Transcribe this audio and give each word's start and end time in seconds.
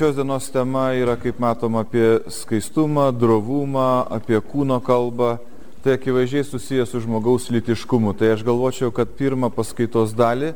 šios 0.00 0.16
dienos 0.16 0.46
tema 0.48 0.94
yra, 0.96 1.12
kaip 1.20 1.36
matom, 1.36 1.74
apie 1.76 2.22
skaistumą, 2.32 3.10
drovumą, 3.12 4.06
apie 4.08 4.38
kūno 4.40 4.78
kalbą. 4.80 5.34
Tai 5.84 5.98
akivaizdžiai 5.98 6.46
susijęs 6.48 6.94
su 6.94 7.02
žmogaus 7.04 7.50
litiškumu. 7.52 8.14
Tai 8.16 8.30
aš 8.32 8.44
galvočiau, 8.46 8.88
kad 8.96 9.12
pirmą 9.18 9.50
paskaitos 9.52 10.14
dalį 10.16 10.54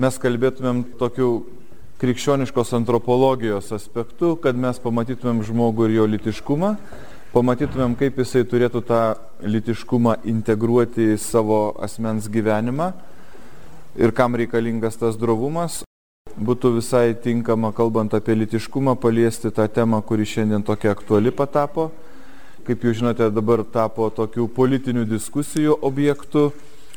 mes 0.00 0.16
kalbėtumėm 0.24 0.80
tokiu 0.96 1.28
krikščioniškos 2.00 2.72
antropologijos 2.80 3.68
aspektu, 3.76 4.38
kad 4.40 4.56
mes 4.56 4.80
pamatytumėm 4.80 5.44
žmogų 5.52 5.90
ir 5.90 5.96
jo 5.98 6.08
litiškumą, 6.16 6.74
pamatytumėm, 7.36 8.00
kaip 8.00 8.24
jisai 8.24 8.46
turėtų 8.48 8.86
tą 8.88 9.04
litiškumą 9.52 10.22
integruoti 10.32 11.12
į 11.12 11.20
savo 11.20 11.74
asmens 11.76 12.32
gyvenimą 12.32 12.94
ir 14.00 14.16
kam 14.16 14.40
reikalingas 14.40 14.96
tas 14.96 15.20
drovumas 15.20 15.82
būtų 16.38 16.76
visai 16.78 17.12
tinkama, 17.14 17.72
kalbant 17.76 18.14
apie 18.14 18.34
litiškumą, 18.36 18.96
paliesti 19.00 19.50
tą 19.52 19.66
temą, 19.68 20.02
kuri 20.02 20.24
šiandien 20.26 20.64
tokia 20.64 20.92
aktuali 20.94 21.30
patapo. 21.30 21.90
Kaip 22.66 22.84
jūs 22.86 23.00
žinote, 23.00 23.26
dabar 23.34 23.64
tapo 23.66 24.06
tokių 24.14 24.46
politinių 24.54 25.04
diskusijų 25.10 25.80
objektų, 25.82 26.52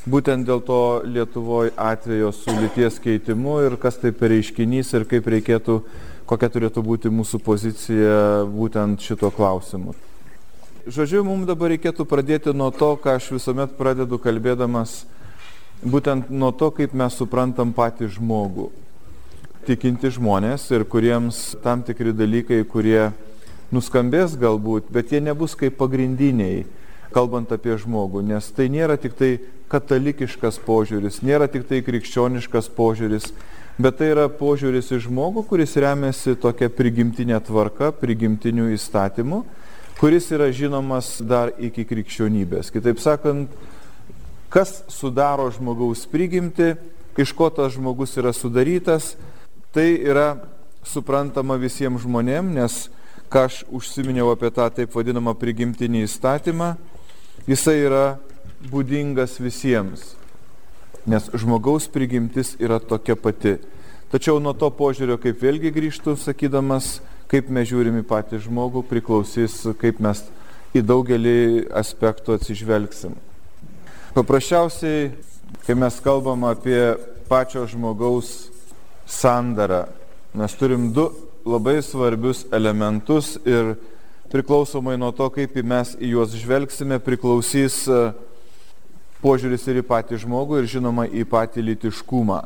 būtent 0.06 0.46
dėl 0.46 0.62
to 0.62 1.02
Lietuvoje 1.10 1.74
atvejo 1.76 2.30
su 2.38 2.54
lyties 2.54 3.00
keitimu 3.02 3.64
ir 3.66 3.78
kas 3.82 3.98
tai 3.98 4.14
per 4.14 4.30
reiškinys 4.30 4.94
ir 4.94 5.08
kaip 5.10 5.26
reikėtų, 5.26 5.80
kokia 6.30 6.52
turėtų 6.54 6.86
būti 6.86 7.10
mūsų 7.10 7.42
pozicija 7.42 8.46
būtent 8.46 9.02
šito 9.02 9.34
klausimu. 9.34 9.98
Žodžiu, 10.86 11.24
mums 11.26 11.50
dabar 11.50 11.74
reikėtų 11.74 12.06
pradėti 12.06 12.54
nuo 12.54 12.70
to, 12.70 12.94
ką 13.02 13.18
aš 13.18 13.32
visuomet 13.34 13.74
pradedu 13.74 14.22
kalbėdamas, 14.22 15.08
būtent 15.82 16.30
nuo 16.30 16.54
to, 16.54 16.70
kaip 16.70 16.94
mes 16.94 17.18
suprantam 17.18 17.74
patį 17.74 18.14
žmogų 18.20 18.70
tikinti 19.66 20.12
žmonės 20.14 20.68
ir 20.76 20.86
kuriems 20.90 21.56
tam 21.64 21.82
tikri 21.86 22.14
dalykai, 22.16 22.62
kurie 22.70 23.10
nuskambės 23.74 24.38
galbūt, 24.40 24.92
bet 24.94 25.12
jie 25.14 25.22
nebus 25.24 25.56
kaip 25.58 25.78
pagrindiniai, 25.80 26.64
kalbant 27.16 27.52
apie 27.56 27.76
žmogų, 27.80 28.24
nes 28.28 28.48
tai 28.56 28.68
nėra 28.72 28.98
tik 29.02 29.16
tai 29.18 29.32
katalikiškas 29.72 30.60
požiūris, 30.66 31.22
nėra 31.26 31.48
tik 31.52 31.66
tai 31.70 31.82
krikščioniškas 31.86 32.70
požiūris, 32.78 33.30
bet 33.82 34.00
tai 34.00 34.12
yra 34.14 34.28
požiūris 34.32 34.92
į 34.96 35.02
žmogų, 35.08 35.46
kuris 35.50 35.76
remiasi 35.82 36.36
tokia 36.40 36.70
prigimtinė 36.72 37.40
tvarka, 37.44 37.92
prigimtinių 38.00 38.70
įstatymų, 38.76 39.44
kuris 40.00 40.30
yra 40.36 40.52
žinomas 40.54 41.18
dar 41.26 41.54
iki 41.58 41.88
krikščionybės. 41.88 42.72
Kitaip 42.76 43.02
sakant, 43.04 43.52
kas 44.54 44.84
sudaro 44.92 45.48
žmogaus 45.56 46.06
prigimti, 46.12 46.76
iš 47.18 47.32
ko 47.36 47.50
tas 47.50 47.74
žmogus 47.76 48.16
yra 48.20 48.36
sudarytas, 48.36 49.16
Tai 49.76 49.90
yra 50.08 50.38
suprantama 50.88 51.58
visiems 51.60 52.06
žmonėms, 52.06 52.54
nes 52.56 52.76
ką 53.28 53.42
aš 53.50 53.58
užsiminiau 53.68 54.30
apie 54.32 54.48
tą 54.56 54.70
taip 54.72 54.94
vadinamą 54.96 55.34
prigimtinį 55.36 56.06
įstatymą, 56.06 56.70
jisai 57.44 57.82
yra 57.84 58.06
būdingas 58.72 59.36
visiems, 59.44 60.14
nes 61.04 61.28
žmogaus 61.36 61.90
prigimtis 61.92 62.54
yra 62.56 62.80
tokia 62.80 63.18
pati. 63.20 63.58
Tačiau 64.14 64.40
nuo 64.40 64.56
to 64.56 64.72
požiūrio, 64.72 65.20
kaip 65.20 65.44
vėlgi 65.44 65.74
grįžtų, 65.76 66.16
sakydamas, 66.24 67.02
kaip 67.28 67.52
mes 67.52 67.68
žiūrim 67.68 68.00
į 68.00 68.08
patį 68.08 68.40
žmogų, 68.48 68.88
priklausys, 68.88 69.60
kaip 69.82 70.00
mes 70.00 70.24
į 70.72 70.88
daugelį 70.88 71.68
aspektų 71.76 72.40
atsižvelgsim. 72.40 73.20
Paprasčiausiai, 74.16 75.10
kai 75.68 75.76
mes 75.76 76.00
kalbam 76.00 76.48
apie 76.48 76.80
pačio 77.28 77.68
žmogaus 77.68 78.55
sandarą. 79.06 79.86
Mes 80.36 80.54
turim 80.58 80.90
du 80.94 81.10
labai 81.46 81.82
svarbius 81.86 82.46
elementus 82.52 83.38
ir 83.46 83.76
priklausomai 84.34 84.98
nuo 84.98 85.12
to, 85.16 85.30
kaip 85.32 85.56
mes 85.64 85.94
į 86.02 86.16
juos 86.16 86.34
žvelgsime, 86.36 86.98
priklausys 87.00 87.86
e, 87.88 88.00
požiūris 89.22 89.68
ir 89.70 89.80
į 89.80 89.86
patį 89.88 90.20
žmogų 90.26 90.60
ir 90.60 90.70
žinoma 90.70 91.06
į 91.08 91.24
patį 91.30 91.64
litiškumą. 91.70 92.42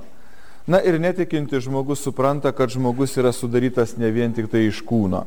Na 0.70 0.84
ir 0.86 1.00
netikinti 1.02 1.58
žmogus 1.66 2.04
supranta, 2.06 2.52
kad 2.54 2.70
žmogus 2.70 3.16
yra 3.18 3.32
sudarytas 3.34 3.96
ne 3.98 4.12
vien 4.14 4.36
tik 4.36 4.52
tai 4.52 4.68
iš 4.68 4.84
kūno. 4.86 5.24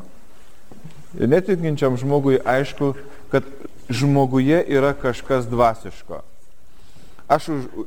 Ir 1.18 1.28
netikinčiam 1.28 1.96
žmogui 1.98 2.38
aišku, 2.38 2.92
kad 3.32 3.48
žmoguje 3.90 4.62
yra 4.70 4.92
kažkas 4.94 5.48
dvasiško. 5.50 6.22
Aš 7.32 7.46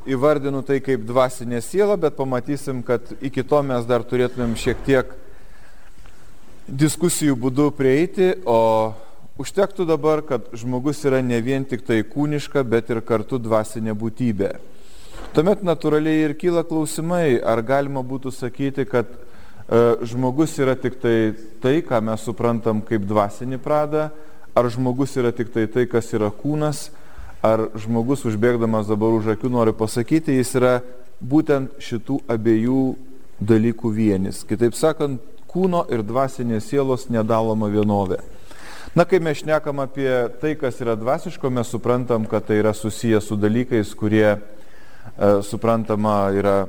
įvardinu 0.10 0.64
tai 0.66 0.80
kaip 0.82 1.04
dvasinė 1.06 1.60
siela, 1.62 2.00
bet 2.02 2.16
pamatysim, 2.18 2.80
kad 2.86 3.12
iki 3.22 3.44
to 3.46 3.60
mes 3.62 3.86
dar 3.86 4.02
turėtumėm 4.02 4.56
šiek 4.58 4.80
tiek 4.88 5.12
diskusijų 6.66 7.36
būdų 7.44 7.68
prieiti, 7.78 8.32
o 8.42 8.96
užtektų 9.38 9.86
dabar, 9.86 10.24
kad 10.26 10.50
žmogus 10.58 11.04
yra 11.06 11.22
ne 11.22 11.38
vien 11.46 11.68
tik 11.68 11.86
tai 11.86 12.00
kūniška, 12.08 12.64
bet 12.66 12.90
ir 12.90 13.04
kartu 13.06 13.38
dvasinė 13.38 13.94
būtybė. 13.94 14.50
Tuomet 15.38 15.62
natūraliai 15.68 16.26
ir 16.26 16.34
kyla 16.42 16.66
klausimai, 16.66 17.38
ar 17.38 17.62
galima 17.62 18.02
būtų 18.02 18.34
sakyti, 18.34 18.88
kad 18.90 19.14
e, 19.14 19.18
žmogus 20.10 20.58
yra 20.58 20.74
tik 20.74 20.98
tai 21.04 21.18
tai, 21.62 21.78
ką 21.86 22.02
mes 22.02 22.26
suprantam 22.26 22.82
kaip 22.82 23.06
dvasinį 23.06 23.62
pradą, 23.62 24.10
ar 24.58 24.74
žmogus 24.74 25.14
yra 25.22 25.36
tik 25.36 25.54
tai 25.54 25.70
tai, 25.70 25.86
kas 25.92 26.10
yra 26.18 26.34
kūnas, 26.34 26.88
ar 27.46 27.68
žmogus 27.78 28.26
užbėgdamas 28.26 28.90
dabar 28.90 29.14
už 29.14 29.34
akių 29.36 29.52
nori 29.54 29.74
pasakyti, 29.78 30.38
jis 30.40 30.56
yra 30.58 30.76
būtent 31.22 31.78
šitų 31.84 32.22
abiejų 32.32 32.84
dalykų 33.40 33.92
vienis. 33.94 34.44
Kitaip 34.48 34.76
sakant, 34.78 35.22
kūno 35.52 35.86
ir 35.94 36.04
dvasinės 36.04 36.68
sielos 36.72 37.08
nedaloma 37.12 37.70
vienovė. 37.72 38.20
Na, 38.96 39.04
kai 39.04 39.20
mes 39.20 39.42
šnekam 39.42 39.82
apie 39.84 40.08
tai, 40.40 40.54
kas 40.56 40.80
yra 40.84 40.96
dvasiško, 40.96 41.52
mes 41.52 41.68
suprantam, 41.72 42.28
kad 42.32 42.46
tai 42.48 42.62
yra 42.62 42.72
susijęs 42.76 43.28
su 43.28 43.36
dalykais, 43.36 43.92
kurie 44.00 44.30
e, 44.32 44.38
suprantama 45.44 46.30
yra 46.36 46.62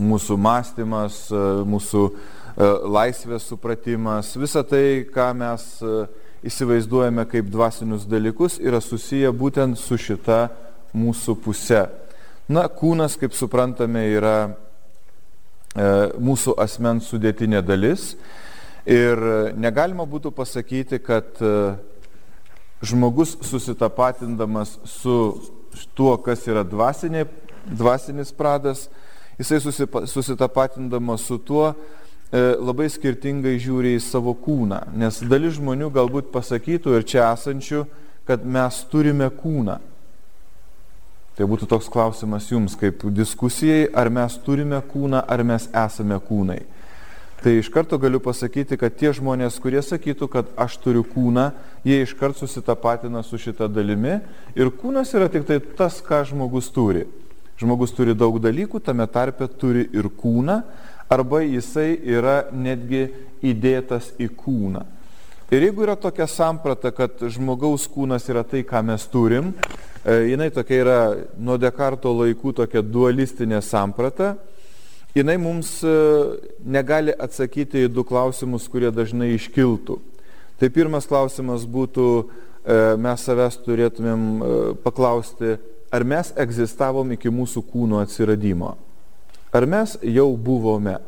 mūsų 0.00 0.38
mąstymas, 0.40 1.18
e, 1.28 1.42
mūsų 1.68 2.04
e, 2.08 2.70
laisvės 2.96 3.48
supratimas, 3.50 4.32
visa 4.40 4.64
tai, 4.64 5.04
ką 5.12 5.28
mes 5.36 5.66
e, 5.84 6.06
įsivaizduojame 6.46 7.24
kaip 7.30 7.48
dvasinius 7.50 8.06
dalykus, 8.08 8.60
yra 8.62 8.80
susiję 8.80 9.32
būtent 9.34 9.78
su 9.80 9.98
šita 9.98 10.46
mūsų 10.96 11.36
puse. 11.42 11.86
Na, 12.48 12.66
kūnas, 12.70 13.16
kaip 13.18 13.34
suprantame, 13.34 14.04
yra 14.14 14.36
e, 14.46 15.88
mūsų 16.22 16.54
asmens 16.62 17.10
sudėtinė 17.10 17.62
dalis 17.66 18.14
ir 18.86 19.18
negalima 19.58 20.06
būtų 20.06 20.30
pasakyti, 20.36 21.00
kad 21.02 21.42
e, 21.42 21.74
žmogus 22.86 23.34
susitapatindamas 23.42 24.76
su 24.86 25.16
tuo, 25.98 26.14
kas 26.22 26.46
yra 26.46 26.62
dvasinė, 26.64 27.26
dvasinis 27.66 28.30
pradas, 28.32 28.86
jisai 29.40 29.58
susitapatindamas 30.06 31.26
su 31.26 31.38
tuo, 31.42 31.72
labai 32.34 32.88
skirtingai 32.90 33.54
žiūri 33.62 33.94
į 33.96 34.02
savo 34.02 34.34
kūną, 34.34 34.80
nes 34.98 35.20
dalis 35.30 35.58
žmonių 35.60 35.92
galbūt 35.94 36.32
pasakytų 36.34 36.96
ir 36.98 37.06
čia 37.06 37.28
esančių, 37.30 37.84
kad 38.26 38.42
mes 38.42 38.80
turime 38.90 39.28
kūną. 39.30 39.78
Tai 41.36 41.44
būtų 41.44 41.68
toks 41.68 41.90
klausimas 41.92 42.48
jums 42.48 42.74
kaip 42.80 43.04
diskusijai, 43.12 43.90
ar 43.92 44.08
mes 44.10 44.38
turime 44.42 44.80
kūną, 44.80 45.20
ar 45.20 45.44
mes 45.44 45.68
esame 45.68 46.16
kūnai. 46.16 46.62
Tai 47.42 47.52
iš 47.52 47.68
karto 47.68 47.98
galiu 48.00 48.18
pasakyti, 48.24 48.78
kad 48.80 48.94
tie 48.96 49.12
žmonės, 49.14 49.58
kurie 49.60 49.82
sakytų, 49.84 50.28
kad 50.32 50.48
aš 50.56 50.78
turiu 50.80 51.04
kūną, 51.04 51.50
jie 51.84 52.00
iš 52.02 52.16
karto 52.16 52.46
susitapatina 52.46 53.20
su 53.22 53.38
šita 53.38 53.68
dalimi 53.68 54.16
ir 54.56 54.72
kūnas 54.72 55.12
yra 55.14 55.28
tik 55.30 55.44
tai 55.46 55.60
tas, 55.60 56.00
ką 56.00 56.22
žmogus 56.32 56.72
turi. 56.72 57.04
Žmogus 57.60 57.92
turi 57.96 58.16
daug 58.16 58.40
dalykų, 58.40 58.80
tame 58.84 59.04
tarpe 59.08 59.46
turi 59.60 59.84
ir 59.92 60.08
kūną, 60.08 60.62
arba 61.08 61.40
jisai 61.44 61.96
yra 62.02 62.46
netgi 62.52 63.06
įdėtas 63.44 64.12
į 64.18 64.30
kūną. 64.38 64.82
Ir 65.54 65.62
jeigu 65.62 65.84
yra 65.84 65.94
tokia 65.94 66.26
samprata, 66.26 66.90
kad 66.90 67.20
žmogaus 67.30 67.84
kūnas 67.86 68.24
yra 68.32 68.42
tai, 68.42 68.64
ką 68.66 68.80
mes 68.88 69.04
turim, 69.06 69.52
e, 70.02 70.16
jinai 70.32 70.48
tokia 70.50 70.80
yra 70.82 70.98
nuo 71.38 71.54
Dekarto 71.62 72.10
laikų 72.18 72.56
tokia 72.62 72.82
dualistinė 72.82 73.60
samprata, 73.62 74.34
jinai 75.14 75.36
mums 75.38 75.78
e, 75.86 75.92
negali 76.66 77.14
atsakyti 77.14 77.84
į 77.86 77.92
du 77.94 78.02
klausimus, 78.02 78.66
kurie 78.66 78.90
dažnai 78.90 79.36
iškiltų. 79.36 80.00
Tai 80.58 80.72
pirmas 80.74 81.06
klausimas 81.06 81.68
būtų, 81.70 82.08
e, 82.18 82.80
mes 82.98 83.28
savęs 83.28 83.60
turėtumėm 83.62 84.26
paklausti, 84.82 85.54
ar 85.94 86.02
mes 86.02 86.34
egzistavom 86.34 87.14
iki 87.14 87.30
mūsų 87.30 87.62
kūno 87.70 88.02
atsiradimo. 88.02 88.74
Ar 89.56 89.64
mes 89.64 89.94
jau 90.04 90.34
buvome? 90.36 90.98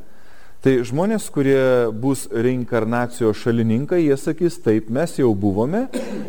Tai 0.65 0.73
žmonės, 0.89 1.27
kurie 1.31 1.59
bus 2.01 2.23
reinkarnacijos 2.33 3.37
šalininkai, 3.43 3.99
jie 4.07 4.17
sakys, 4.17 4.57
taip, 4.65 4.89
mes 4.91 5.13
jau 5.21 5.35
buvome, 5.37 5.83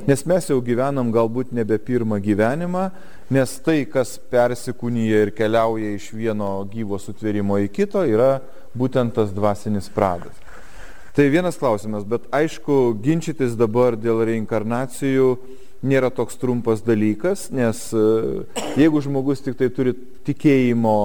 nes 0.06 0.26
mes 0.28 0.50
jau 0.52 0.58
gyvenam 0.62 1.14
galbūt 1.16 1.54
nebe 1.56 1.78
pirmą 1.80 2.20
gyvenimą, 2.22 2.90
nes 3.32 3.54
tai, 3.64 3.86
kas 3.88 4.18
persikūnyje 4.34 5.22
ir 5.26 5.32
keliauja 5.38 5.94
iš 5.96 6.10
vieno 6.18 6.50
gyvo 6.74 7.00
sutvėrimo 7.00 7.62
į 7.64 7.72
kito, 7.80 8.04
yra 8.04 8.42
būtent 8.76 9.16
tas 9.16 9.32
dvasinis 9.32 9.88
pradas. 9.96 10.36
Tai 11.16 11.30
vienas 11.32 11.56
klausimas, 11.58 12.04
bet 12.04 12.28
aišku, 12.36 13.00
ginčytis 13.00 13.56
dabar 13.58 13.96
dėl 13.96 14.26
reinkarnacijų 14.28 15.32
nėra 15.88 16.12
toks 16.12 16.36
trumpas 16.38 16.84
dalykas, 16.84 17.48
nes 17.56 17.88
e, 17.96 18.06
jeigu 18.76 19.00
žmogus 19.08 19.42
tik 19.46 19.56
tai 19.56 19.72
turi 19.72 19.96
tikėjimo, 20.28 21.00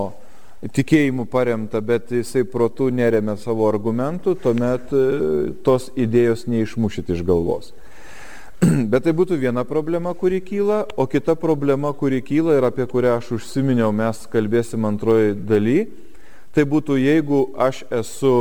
tikėjimų 0.72 1.26
paremta, 1.28 1.80
bet 1.84 2.12
jisai 2.14 2.44
protų 2.48 2.88
neremia 2.94 3.36
savo 3.40 3.66
argumentų, 3.68 4.36
tuomet 4.40 4.92
e, 4.96 5.02
tos 5.66 5.90
idėjos 5.96 6.46
neišmušit 6.48 7.10
iš 7.12 7.24
galvos. 7.26 7.72
Bet 8.92 9.04
tai 9.04 9.12
būtų 9.16 9.36
viena 9.42 9.64
problema, 9.68 10.14
kuri 10.16 10.40
kyla, 10.40 10.84
o 10.96 11.04
kita 11.10 11.34
problema, 11.36 11.90
kuri 11.92 12.22
kyla 12.24 12.56
ir 12.56 12.64
apie 12.68 12.86
kurią 12.88 13.18
aš 13.18 13.34
užsiminiau, 13.36 13.90
mes 13.92 14.24
kalbėsim 14.32 14.86
antroji 14.88 15.34
daly, 15.36 15.78
tai 16.54 16.64
būtų 16.70 16.96
jeigu 17.02 17.48
aš 17.60 17.82
esu 17.92 18.34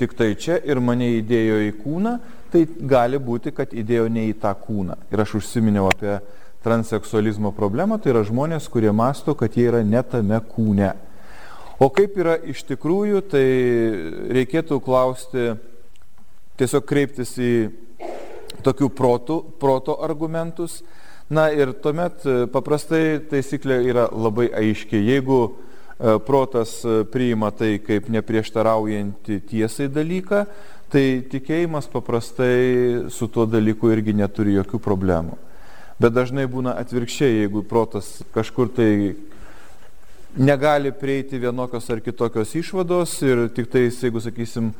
tik 0.00 0.14
tai 0.16 0.32
čia 0.40 0.56
ir 0.64 0.80
mane 0.80 1.10
įdėjo 1.18 1.58
į 1.66 1.72
kūną, 1.82 2.14
tai 2.54 2.64
gali 2.64 3.18
būti, 3.20 3.52
kad 3.52 3.74
įdėjo 3.76 4.06
ne 4.08 4.30
į 4.30 4.38
tą 4.40 4.54
kūną. 4.56 4.96
Ir 5.12 5.24
aš 5.26 5.36
užsiminiau 5.42 5.90
apie 5.90 6.16
transseksualizmo 6.64 7.52
problemą, 7.56 7.98
tai 8.00 8.14
yra 8.14 8.24
žmonės, 8.24 8.70
kurie 8.72 8.92
masto, 8.92 9.34
kad 9.36 9.52
jie 9.56 9.68
yra 9.68 9.82
ne 9.84 10.00
tame 10.06 10.40
kūne. 10.54 10.94
O 11.80 11.88
kaip 11.88 12.18
yra 12.20 12.34
iš 12.44 12.60
tikrųjų, 12.68 13.22
tai 13.32 13.46
reikėtų 14.36 14.76
klausti, 14.84 15.54
tiesiog 16.60 16.84
kreiptis 16.84 17.32
į 17.40 17.52
tokių 18.60 18.90
protų, 18.92 19.38
proto 19.62 19.94
argumentus. 20.04 20.82
Na 21.32 21.46
ir 21.54 21.72
tuomet 21.80 22.26
e, 22.26 22.34
paprastai 22.52 23.20
taisyklė 23.30 23.78
yra 23.88 24.08
labai 24.12 24.50
aiški. 24.60 25.00
Jeigu 25.08 25.38
e, 25.46 26.18
protas 26.26 26.74
e, 26.84 27.00
priima 27.08 27.48
tai 27.54 27.78
kaip 27.80 28.10
neprieštaraujantį 28.12 29.40
tiesai 29.48 29.88
dalyką, 29.88 30.42
tai 30.92 31.04
tikėjimas 31.32 31.88
paprastai 31.88 33.08
su 33.14 33.30
tuo 33.32 33.48
dalyku 33.48 33.88
irgi 33.94 34.18
neturi 34.20 34.58
jokių 34.58 34.82
problemų. 34.84 35.38
Bet 36.02 36.12
dažnai 36.12 36.44
būna 36.50 36.76
atvirkščiai, 36.82 37.44
jeigu 37.44 37.64
protas 37.64 38.18
kažkur 38.36 38.68
tai 38.76 38.90
negali 40.36 40.92
prieiti 40.92 41.38
vienokios 41.38 41.90
ar 41.90 42.00
kitokios 42.00 42.54
išvados 42.54 43.16
ir 43.22 43.48
tik 43.54 43.70
tai, 43.70 43.88
jeigu 43.90 44.20
sakysim, 44.22 44.70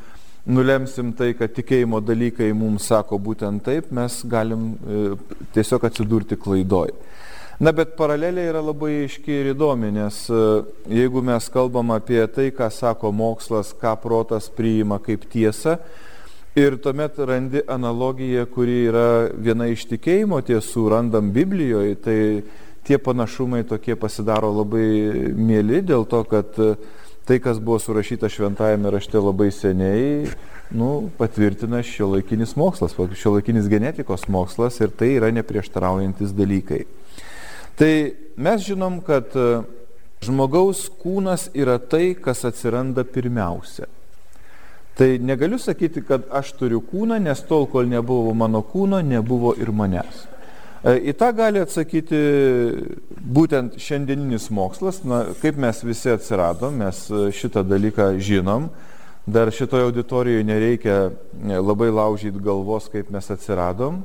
nulemsim 0.46 1.12
tai, 1.16 1.32
kad 1.38 1.52
tikėjimo 1.54 2.00
dalykai 2.04 2.52
mums 2.56 2.86
sako 2.90 3.18
būtent 3.18 3.64
taip, 3.66 3.90
mes 3.92 4.20
galim 4.30 4.72
e, 4.74 5.02
tiesiog 5.54 5.84
atsidurti 5.90 6.38
klaidoj. 6.40 6.94
Na, 7.60 7.74
bet 7.76 7.92
paralelė 7.98 8.46
yra 8.48 8.62
labai 8.64 9.02
aiški 9.02 9.34
ir 9.36 9.50
įdomi, 9.52 9.90
nes 9.92 10.22
e, 10.32 10.44
jeigu 10.96 11.20
mes 11.24 11.50
kalbam 11.52 11.92
apie 11.92 12.22
tai, 12.32 12.48
ką 12.56 12.70
sako 12.72 13.10
mokslas, 13.12 13.74
ką 13.76 13.96
protas 14.00 14.48
priima 14.48 14.96
kaip 15.02 15.26
tiesa, 15.28 15.76
ir 16.56 16.78
tuomet 16.82 17.18
randi 17.28 17.60
analogiją, 17.68 18.46
kuri 18.54 18.78
yra 18.88 19.06
viena 19.34 19.68
iš 19.70 19.84
tikėjimo 19.92 20.40
tiesų, 20.46 20.88
randam 20.94 21.28
Biblijoje, 21.34 21.98
tai 22.00 22.18
tie 22.90 22.98
panašumai 22.98 23.62
tokie 23.70 23.94
pasidaro 23.94 24.50
labai 24.50 25.30
mėly 25.38 25.78
dėl 25.86 26.02
to, 26.10 26.24
kad 26.26 26.56
tai, 27.28 27.36
kas 27.38 27.60
buvo 27.62 27.78
surašyta 27.78 28.26
šventajame 28.26 28.90
rašte 28.90 29.20
labai 29.22 29.52
seniai, 29.54 30.26
nu, 30.74 31.10
patvirtina 31.18 31.84
šio 31.86 32.08
laikinis 32.16 32.56
mokslas, 32.58 32.96
šio 33.14 33.36
laikinis 33.36 33.68
genetikos 33.70 34.26
mokslas 34.26 34.80
ir 34.82 34.90
tai 34.90 35.12
yra 35.20 35.30
neprieštaraujantis 35.36 36.34
dalykai. 36.34 36.80
Tai 37.78 37.92
mes 38.34 38.66
žinom, 38.66 38.98
kad 39.06 39.30
e, 39.38 39.46
žmogaus 40.26 40.88
kūnas 40.98 41.46
yra 41.54 41.78
tai, 41.78 42.16
kas 42.18 42.42
atsiranda 42.48 43.06
pirmiausia. 43.06 43.86
Tai 44.98 45.12
negaliu 45.22 45.62
sakyti, 45.62 46.02
kad 46.04 46.26
aš 46.34 46.56
turiu 46.58 46.82
kūną, 46.82 47.22
nes 47.22 47.46
tol, 47.46 47.70
kol 47.70 47.86
nebuvo 47.86 48.34
mano 48.34 48.66
kūno, 48.66 48.98
nebuvo 49.06 49.54
ir 49.62 49.70
manęs. 49.70 50.26
E, 50.80 50.94
į 51.10 51.14
tą 51.20 51.28
gali 51.36 51.60
atsakyti 51.60 52.18
būtent 53.20 53.76
šiandieninis 53.80 54.48
mokslas, 54.56 55.02
na, 55.04 55.26
kaip 55.42 55.58
mes 55.60 55.82
visi 55.84 56.08
atsiradom, 56.08 56.78
mes 56.80 57.02
e, 57.12 57.26
šitą 57.36 57.66
dalyką 57.68 58.14
žinom, 58.16 58.70
dar 59.28 59.52
šitoje 59.52 59.90
auditorijoje 59.90 60.46
nereikia 60.48 60.96
e, 61.10 61.58
labai 61.60 61.90
laužyti 61.92 62.40
galvos, 62.40 62.88
kaip 62.92 63.10
mes 63.12 63.28
atsiradom, 63.28 64.00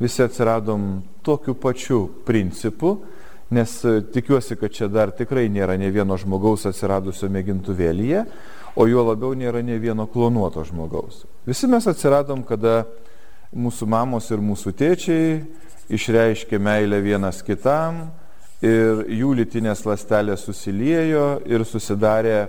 visi 0.00 0.24
atsiradom 0.24 1.02
tokiu 1.26 1.54
pačiu 1.60 2.06
principu, 2.24 2.96
nes 3.52 3.74
tikiuosi, 4.14 4.56
kad 4.56 4.72
čia 4.72 4.88
dar 4.88 5.12
tikrai 5.12 5.50
nėra 5.52 5.76
ne 5.78 5.90
vieno 5.92 6.16
žmogaus 6.18 6.64
atsiradusio 6.70 7.28
mėgintuvėlyje, 7.30 8.24
o 8.80 8.86
juo 8.88 9.04
labiau 9.10 9.36
nėra 9.36 9.60
ne 9.62 9.76
vieno 9.78 10.08
klonuoto 10.10 10.64
žmogaus. 10.64 11.26
Visi 11.46 11.68
mes 11.70 11.84
atsiradom, 11.86 12.40
kada 12.48 12.86
mūsų 13.54 13.86
mamos 13.92 14.32
ir 14.32 14.40
mūsų 14.42 14.72
tėčiai 14.80 15.28
išreiškė 15.92 16.58
meilę 16.58 17.00
vienas 17.04 17.42
kitam 17.44 18.06
ir 18.64 19.04
jų 19.12 19.34
litinės 19.40 19.84
lastelės 19.84 20.46
susiliejo 20.46 21.42
ir 21.46 21.64
susidarė 21.68 22.46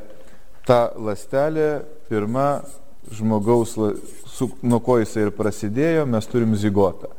ta 0.66 0.90
lastelė 0.96 1.84
pirma 2.10 2.64
žmogaus, 3.12 3.76
su, 4.34 4.50
nuo 4.66 4.80
ko 4.82 4.98
jisai 5.02 5.28
ir 5.28 5.34
prasidėjo, 5.36 6.06
mes 6.10 6.28
turim 6.30 6.56
zigotą. 6.58 7.12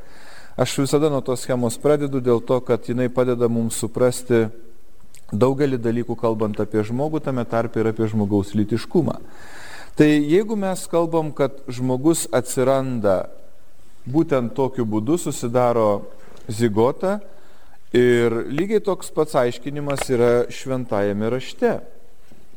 Aš 0.56 0.78
visada 0.80 1.10
nuo 1.12 1.20
tos 1.20 1.44
schemos 1.44 1.76
pradedu 1.78 2.22
dėl 2.24 2.40
to, 2.40 2.58
kad 2.64 2.88
jinai 2.88 3.10
padeda 3.12 3.48
mums 3.52 3.76
suprasti 3.76 4.46
daugelį 5.32 5.78
dalykų, 5.82 6.16
kalbant 6.18 6.58
apie 6.62 6.82
žmogų, 6.86 7.20
tame 7.22 7.44
tarpe 7.44 7.82
ir 7.82 7.90
apie 7.90 8.08
žmogaus 8.08 8.54
litiškumą. 8.56 9.18
Tai 9.96 10.08
jeigu 10.08 10.56
mes 10.60 10.82
kalbam, 10.92 11.30
kad 11.32 11.60
žmogus 11.72 12.26
atsiranda 12.34 13.26
būtent 14.06 14.54
tokiu 14.54 14.86
būdu 14.86 15.18
susidaro 15.18 16.06
zigota 16.48 17.18
ir 17.94 18.32
lygiai 18.50 18.82
toks 18.84 19.10
pats 19.14 19.36
aiškinimas 19.38 20.06
yra 20.10 20.32
šventajame 20.52 21.30
rašte. 21.34 21.76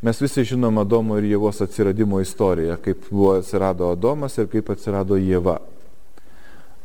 Mes 0.02 0.22
visi 0.22 0.46
žinom 0.48 0.78
Adomo 0.80 1.18
ir 1.20 1.28
Jėvos 1.28 1.60
atsiradimo 1.66 2.22
istoriją, 2.24 2.78
kaip 2.80 3.10
buvo 3.10 3.34
atsirado 3.36 3.90
Adomas 3.92 4.38
ir 4.40 4.48
kaip 4.48 4.70
atsirado 4.72 5.18
Jėva. 5.20 5.58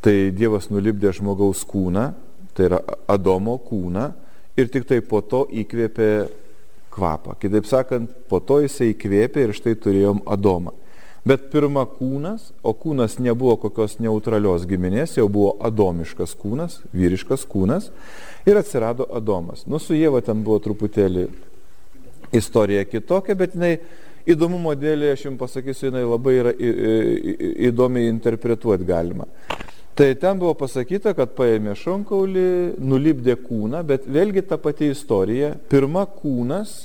Tai 0.03 0.15
Dievas 0.35 0.67
nulipdė 0.73 1.13
žmogaus 1.15 1.63
kūną, 1.69 2.09
tai 2.57 2.67
yra 2.67 2.81
Adomo 3.09 3.55
kūną 3.63 4.09
ir 4.59 4.73
tik 4.73 4.89
tai 4.91 4.99
po 5.07 5.23
to 5.23 5.45
įkvėpė 5.47 6.11
kvapą. 6.95 7.37
Kitaip 7.39 7.69
sakant, 7.71 8.11
po 8.31 8.41
to 8.43 8.61
jisai 8.65 8.93
įkvėpė 8.93 9.47
ir 9.47 9.55
štai 9.57 9.77
turėjom 9.79 10.25
Adomą. 10.31 10.75
Bet 11.25 11.47
pirma 11.49 11.87
kūnas, 11.88 12.50
o 12.61 12.75
kūnas 12.76 13.17
nebuvo 13.23 13.56
kokios 13.62 13.97
neutralios 14.05 14.67
giminės, 14.69 15.15
jau 15.17 15.25
buvo 15.32 15.55
adomiškas 15.65 16.34
kūnas, 16.37 16.82
vyriškas 16.93 17.46
kūnas 17.49 17.89
ir 18.44 18.60
atsirado 18.60 19.06
Adomas. 19.08 19.65
Nu, 19.65 19.81
su 19.81 19.96
Jėva 19.96 20.20
ten 20.25 20.43
buvo 20.44 20.58
truputėlį 20.67 21.31
istorija 22.37 22.84
kitokia, 22.84 23.39
bet 23.41 23.56
jinai 23.56 23.79
įdomumo 24.29 24.75
dėlė, 24.77 25.15
aš 25.15 25.25
jums 25.31 25.41
pasakysiu, 25.41 25.89
jinai 25.89 26.05
labai 26.05 26.34
yra 26.43 26.53
įdomiai 27.70 28.10
interpretuoti 28.13 28.84
galima. 28.89 29.25
Tai 29.96 30.10
ten 30.20 30.41
buvo 30.43 30.53
pasakyta, 30.58 31.15
kad 31.17 31.32
paėmė 31.39 31.72
šonkaulį, 31.79 32.49
nulipdė 32.82 33.39
kūną, 33.46 33.81
bet 33.87 34.05
vėlgi 34.10 34.43
ta 34.51 34.58
pati 34.60 34.91
istorija. 34.93 35.55
Pirma 35.70 36.03
kūnas 36.19 36.82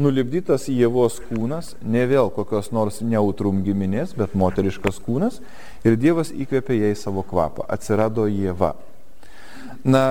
nulipdytas 0.00 0.66
Jėvos 0.68 1.20
kūnas, 1.28 1.74
ne 1.82 2.04
vėl 2.08 2.28
kokios 2.34 2.68
nors 2.74 3.00
neutrum 3.00 3.62
giminės, 3.64 4.12
bet 4.16 4.36
moteriškas 4.36 5.00
kūnas, 5.04 5.40
ir 5.86 5.96
Dievas 6.00 6.32
įkvėpė 6.34 6.76
jai 6.82 6.92
savo 6.98 7.24
kvapą. 7.26 7.64
Atsirado 7.72 8.26
Jėva. 8.28 8.74
Na, 9.86 10.02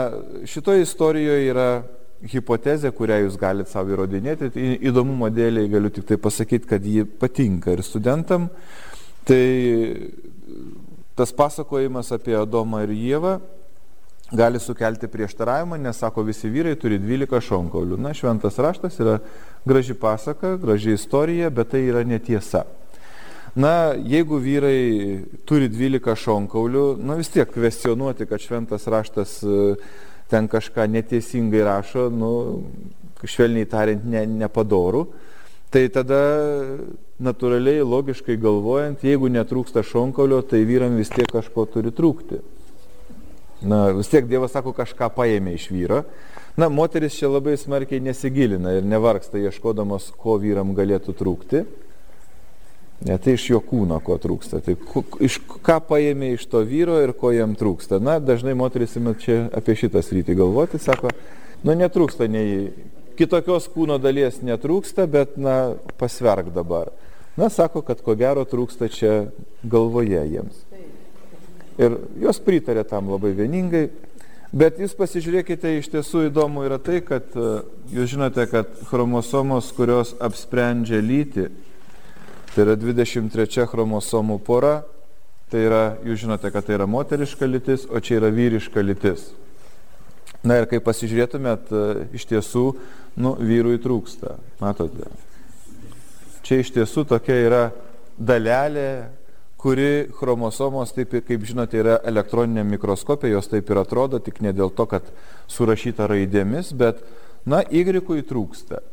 šitoje 0.47 0.85
istorijoje 0.85 1.49
yra 1.51 1.69
hipotezė, 2.25 2.89
kurią 2.95 3.21
jūs 3.25 3.37
galite 3.37 3.69
savo 3.69 3.93
įrodinėti. 3.93 4.49
Įdomumo 4.89 5.29
dėliai 5.33 5.69
galiu 5.69 5.91
tik 5.93 6.07
tai 6.09 6.17
pasakyti, 6.21 6.69
kad 6.69 6.85
ji 6.85 7.05
patinka 7.05 7.75
ir 7.75 7.83
studentam. 7.85 8.49
Tai 9.25 9.43
tas 11.15 11.31
pasakojimas 11.35 12.11
apie 12.15 12.35
Adomą 12.39 12.85
ir 12.85 12.95
Jėvą 12.95 13.35
gali 14.31 14.59
sukelti 14.59 15.07
prieštaravimą, 15.07 15.77
nes 15.77 15.97
sako, 16.01 16.23
visi 16.25 16.49
vyrai 16.49 16.75
turi 16.79 16.97
12 16.99 17.41
šonkaulių. 17.45 17.99
Na, 18.01 18.13
šventas 18.17 18.57
raštas 18.61 18.97
yra 18.99 19.19
graži 19.65 19.93
pasaka, 19.93 20.55
graži 20.61 20.95
istorija, 20.97 21.51
bet 21.53 21.73
tai 21.75 21.85
yra 21.89 22.03
netiesa. 22.07 22.65
Na, 23.55 23.93
jeigu 23.93 24.39
vyrai 24.41 25.21
turi 25.47 25.69
12 25.71 26.17
šonkaulių, 26.25 26.87
na 27.05 27.15
vis 27.19 27.29
tiek 27.31 27.47
kvestionuoti, 27.53 28.25
kad 28.27 28.41
šventas 28.43 28.87
raštas 28.91 29.37
e, 29.45 29.61
ten 30.31 30.49
kažką 30.51 30.89
neteisingai 30.91 31.61
rašo, 31.63 32.09
nu, 32.11 32.31
švelniai 33.23 33.69
tariant, 33.69 34.03
ne, 34.09 34.25
nepadoru. 34.41 35.05
Tai 35.71 35.85
tada 35.93 36.19
natūraliai, 37.21 37.85
logiškai 37.85 38.35
galvojant, 38.41 39.05
jeigu 39.05 39.29
netrūksta 39.31 39.85
šonkaulio, 39.85 40.41
tai 40.47 40.65
vyram 40.67 40.97
vis 40.99 41.13
tiek 41.13 41.29
kažko 41.31 41.65
turi 41.71 41.93
trūkti. 41.95 42.41
Na, 43.63 43.87
vis 43.95 44.09
tiek 44.11 44.27
Dievas 44.27 44.51
sako, 44.55 44.73
kažką 44.75 45.07
paėmė 45.15 45.55
iš 45.55 45.69
vyro. 45.71 46.03
Na, 46.59 46.67
moteris 46.71 47.15
čia 47.15 47.29
labai 47.31 47.55
smarkiai 47.59 48.03
nesigilina 48.03 48.75
ir 48.75 48.87
nevargsta 48.87 49.39
ieškodamas, 49.39 50.11
ko 50.19 50.37
vyram 50.41 50.75
galėtų 50.75 51.15
trūkti. 51.15 51.63
Ne, 53.05 53.17
tai 53.19 53.35
iš 53.35 53.49
jo 53.51 53.59
kūno 53.63 53.97
ko 54.03 54.15
trūksta. 54.21 54.61
Tai 54.63 54.75
iš 55.23 55.39
ką 55.65 55.79
paėmė 55.89 56.33
iš 56.35 56.45
to 56.51 56.61
vyro 56.67 56.97
ir 57.03 57.11
ko 57.17 57.33
jam 57.35 57.55
trūksta. 57.59 57.99
Na, 58.03 58.17
dažnai 58.23 58.55
moteris 58.57 58.95
ima 58.99 59.15
čia 59.19 59.45
apie 59.55 59.75
šitą 59.79 60.03
sritį 60.03 60.37
galvoti, 60.39 60.79
sako, 60.81 61.11
nu 61.67 61.75
netrūksta 61.75 62.29
nei 62.31 62.71
kitokios 63.19 63.67
kūno 63.71 63.99
dalies 64.01 64.41
netrūksta, 64.43 65.07
bet, 65.11 65.35
na, 65.39 65.75
pasverk 65.99 66.51
dabar. 66.55 66.91
Na, 67.35 67.49
sako, 67.51 67.83
kad 67.83 67.99
ko 68.03 68.15
gero 68.19 68.45
trūksta 68.47 68.87
čia 68.91 69.15
galvoje 69.63 70.23
jiems. 70.31 70.64
Ir 71.81 71.97
jos 72.23 72.39
pritarė 72.39 72.85
tam 72.87 73.09
labai 73.11 73.33
vieningai. 73.35 73.89
Bet 74.55 74.77
jūs 74.79 74.93
pasižiūrėkite, 74.95 75.73
iš 75.75 75.89
tiesų 75.91 76.29
įdomu 76.29 76.63
yra 76.63 76.77
tai, 76.79 77.01
kad 77.03 77.33
jūs 77.91 78.13
žinote, 78.13 78.45
kad 78.47 78.69
chromosomos, 78.87 79.73
kurios 79.75 80.13
apsprendžia 80.23 81.01
lyti, 81.03 81.49
Tai 82.55 82.63
yra 82.63 82.77
23 82.79 83.65
chromosomų 83.67 84.37
pora, 84.47 84.77
tai 85.51 85.65
yra, 85.67 85.97
jūs 86.07 86.21
žinote, 86.21 86.47
kad 86.55 86.63
tai 86.63 86.77
yra 86.77 86.85
moteriška 86.87 87.49
lytis, 87.49 87.83
o 87.91 87.99
čia 87.99 88.21
yra 88.21 88.29
vyriška 88.31 88.79
lytis. 88.79 89.25
Na 90.39 90.61
ir 90.61 90.69
kai 90.71 90.79
pasižiūrėtumėt, 90.79 91.73
e, 91.75 92.05
iš 92.15 92.23
tiesų, 92.29 92.63
nu, 93.19 93.33
vyrui 93.43 93.75
trūksta, 93.83 94.37
matote. 94.61 95.09
Čia 96.47 96.61
iš 96.63 96.71
tiesų 96.77 97.03
tokia 97.11 97.41
yra 97.43 97.61
dalelė, 98.15 98.87
kuri 99.61 100.07
chromosomos, 100.19 100.93
taip 100.95 101.15
kaip 101.25 101.45
žinote, 101.47 101.79
yra 101.81 101.99
elektroninė 102.05 102.65
mikroskopija, 102.75 103.37
jos 103.37 103.49
taip 103.51 103.69
ir 103.71 103.81
atrodo, 103.81 104.19
tik 104.21 104.41
ne 104.45 104.53
dėl 104.53 104.73
to, 104.75 104.85
kad 104.89 105.07
surašyta 105.51 106.09
raidėmis, 106.11 106.73
bet, 106.77 107.01
na, 107.45 107.63
Y 107.63 107.85
trūksta. 108.29 108.83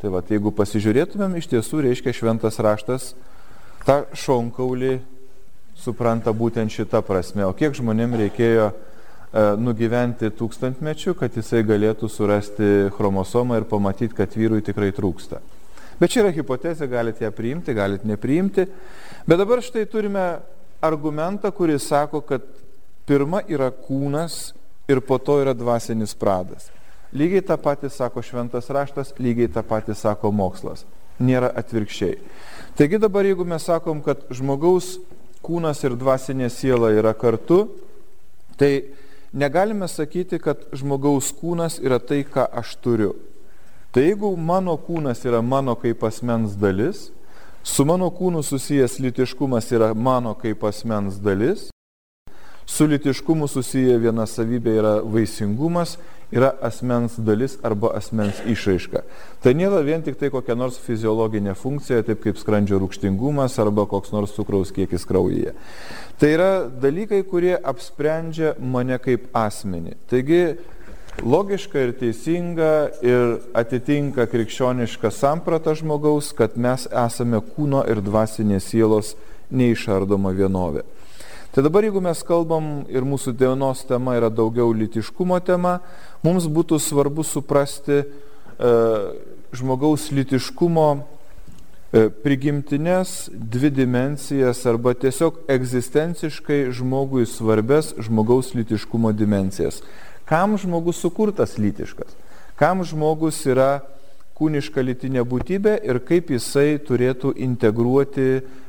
Tai 0.00 0.08
va, 0.14 0.22
jeigu 0.24 0.52
pasižiūrėtumėm, 0.56 1.34
iš 1.36 1.50
tiesų 1.50 1.82
reiškia 1.84 2.14
šventas 2.16 2.56
raštas 2.56 3.10
tą 3.84 4.04
šonkaulį 4.16 4.94
supranta 5.76 6.32
būtent 6.32 6.72
šitą 6.72 7.02
prasme. 7.04 7.44
O 7.44 7.52
kiek 7.56 7.76
žmonėm 7.76 8.16
reikėjo 8.22 8.70
e, 8.70 8.74
nugyventi 9.60 10.30
tūkstantmečių, 10.36 11.14
kad 11.20 11.36
jisai 11.36 11.62
galėtų 11.68 12.08
surasti 12.08 12.70
chromosomą 12.96 13.60
ir 13.60 13.68
pamatyti, 13.68 14.16
kad 14.16 14.36
vyrui 14.36 14.64
tikrai 14.64 14.92
trūksta. 14.96 15.40
Bet 16.00 16.14
čia 16.14 16.22
yra 16.24 16.32
hipotezė, 16.32 16.88
galite 16.88 17.26
ją 17.26 17.30
priimti, 17.36 17.76
galite 17.76 18.08
nepriimti. 18.08 18.64
Bet 19.28 19.40
dabar 19.40 19.60
štai 19.60 19.84
turime 19.90 20.24
argumentą, 20.80 21.50
kuris 21.52 21.84
sako, 21.90 22.22
kad 22.24 22.46
pirma 23.04 23.42
yra 23.48 23.68
kūnas 23.68 24.54
ir 24.88 25.02
po 25.04 25.18
to 25.20 25.40
yra 25.42 25.52
dvasinis 25.54 26.14
pradas. 26.16 26.70
Lygiai 27.12 27.42
tą 27.44 27.58
patį 27.60 27.90
sako 27.92 28.22
šventas 28.22 28.70
raštas, 28.72 29.12
lygiai 29.18 29.50
tą 29.52 29.64
patį 29.66 29.96
sako 29.98 30.30
mokslas. 30.32 30.86
Nėra 31.20 31.50
atvirkščiai. 31.60 32.16
Taigi 32.78 33.00
dabar 33.02 33.26
jeigu 33.28 33.44
mes 33.44 33.66
sakom, 33.66 34.00
kad 34.00 34.22
žmogaus 34.32 34.94
kūnas 35.44 35.82
ir 35.84 35.98
dvasinė 36.00 36.48
siela 36.54 36.94
yra 36.96 37.12
kartu, 37.18 37.66
tai 38.56 38.94
negalime 39.36 39.88
sakyti, 39.90 40.38
kad 40.40 40.62
žmogaus 40.72 41.28
kūnas 41.36 41.76
yra 41.82 42.00
tai, 42.00 42.22
ką 42.24 42.46
aš 42.62 42.78
turiu. 42.80 43.12
Tai 43.90 44.04
jeigu 44.06 44.36
mano 44.38 44.76
kūnas 44.78 45.24
yra 45.26 45.40
mano 45.42 45.74
kaip 45.74 46.04
asmens 46.06 46.52
dalis, 46.54 47.08
su 47.66 47.82
mano 47.82 48.06
kūnu 48.14 48.44
susijęs 48.46 49.00
litiškumas 49.02 49.66
yra 49.74 49.88
mano 49.94 50.36
kaip 50.38 50.62
asmens 50.62 51.18
dalis, 51.18 51.64
su 52.70 52.86
litiškumu 52.86 53.48
susiję 53.50 53.98
viena 53.98 54.28
savybė 54.30 54.76
yra 54.78 54.94
vaisingumas 55.02 55.96
yra 56.30 56.52
asmens 56.62 57.18
dalis 57.18 57.56
arba 57.66 57.90
asmens 57.98 58.38
išraiška. 58.46 59.02
Tai 59.42 59.56
nėra 59.58 59.82
vien 59.82 60.06
tik 60.06 60.20
tai 60.20 60.30
kokia 60.30 60.54
nors 60.54 60.78
fiziologinė 60.84 61.56
funkcija, 61.58 62.04
taip 62.06 62.22
kaip 62.22 62.38
skrandžio 62.38 62.78
rūkštingumas 62.78 63.58
arba 63.58 63.88
koks 63.90 64.14
nors 64.14 64.38
cukraus 64.38 64.70
kiekis 64.76 65.02
kraujyje. 65.10 65.56
Tai 66.22 66.30
yra 66.36 66.52
dalykai, 66.70 67.24
kurie 67.26 67.56
apsprendžia 67.58 68.54
mane 68.62 69.02
kaip 69.02 69.26
asmenį. 69.34 69.98
Taigi 70.06 70.44
logiška 71.22 71.80
ir 71.80 71.92
teisinga 71.98 72.72
ir 73.02 73.40
atitinka 73.54 74.26
krikščionišką 74.30 75.10
sampratą 75.12 75.74
žmogaus, 75.78 76.32
kad 76.36 76.56
mes 76.56 76.86
esame 76.86 77.42
kūno 77.54 77.82
ir 77.90 78.00
dvasinės 78.04 78.70
sielos 78.72 79.14
neišardoma 79.50 80.32
vienovė. 80.36 80.84
Tai 81.50 81.64
dabar 81.66 81.82
jeigu 81.82 81.98
mes 82.02 82.20
kalbam 82.22 82.84
ir 82.86 83.02
mūsų 83.02 83.34
dienos 83.34 83.82
tema 83.88 84.14
yra 84.14 84.28
daugiau 84.30 84.70
litiškumo 84.70 85.40
tema, 85.42 85.80
mums 86.22 86.46
būtų 86.46 86.78
svarbu 86.78 87.24
suprasti 87.26 87.96
e, 87.98 88.04
žmogaus 89.58 90.12
litiškumo 90.14 90.84
e, 90.94 92.04
prigimtinės 92.22 93.32
dvi 93.34 93.72
dimensijas 93.80 94.62
arba 94.70 94.94
tiesiog 94.94 95.42
egzistenciškai 95.50 96.68
žmogui 96.70 97.26
svarbes 97.26 97.96
žmogaus 97.98 98.54
litiškumo 98.54 99.10
dimensijas. 99.10 99.82
Kam 100.30 100.54
žmogus 100.58 101.00
sukurtas 101.02 101.56
litiškas? 101.58 102.14
Kam 102.54 102.84
žmogus 102.86 103.40
yra 103.50 103.80
kūniška 104.38 104.84
litinė 104.86 105.24
būtybė 105.26 105.80
ir 105.84 105.98
kaip 106.06 106.30
jisai 106.30 106.78
turėtų 106.86 107.34
integruoti 107.42 108.28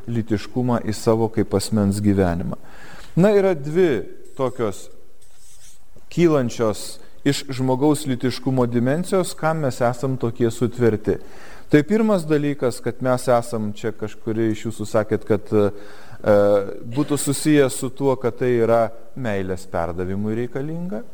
litiškumą 0.09 0.81
į 0.89 0.95
savo 0.97 1.29
kaip 1.31 1.53
asmens 1.53 2.01
gyvenimą. 2.01 2.57
Na, 3.15 3.29
yra 3.37 3.53
dvi 3.53 4.01
tokios 4.35 4.87
kylančios 6.11 6.97
iš 7.23 7.43
žmogaus 7.53 8.07
litiškumo 8.09 8.65
dimensijos, 8.65 9.35
kam 9.37 9.61
mes 9.67 9.77
esam 9.85 10.17
tokie 10.17 10.49
sutverti. 10.51 11.19
Tai 11.71 11.83
pirmas 11.87 12.25
dalykas, 12.27 12.81
kad 12.83 12.99
mes 13.05 13.29
esam, 13.31 13.69
čia 13.77 13.93
kažkuri 13.95 14.49
iš 14.51 14.65
jūsų 14.65 14.87
sakėt, 14.89 15.29
kad 15.29 15.53
e, 15.55 15.69
būtų 16.97 17.21
susijęs 17.21 17.77
su 17.79 17.93
tuo, 17.95 18.17
kad 18.19 18.41
tai 18.41 18.49
yra 18.65 18.87
meilės 19.15 19.63
perdavimui 19.71 20.35
reikalinga, 20.41 21.05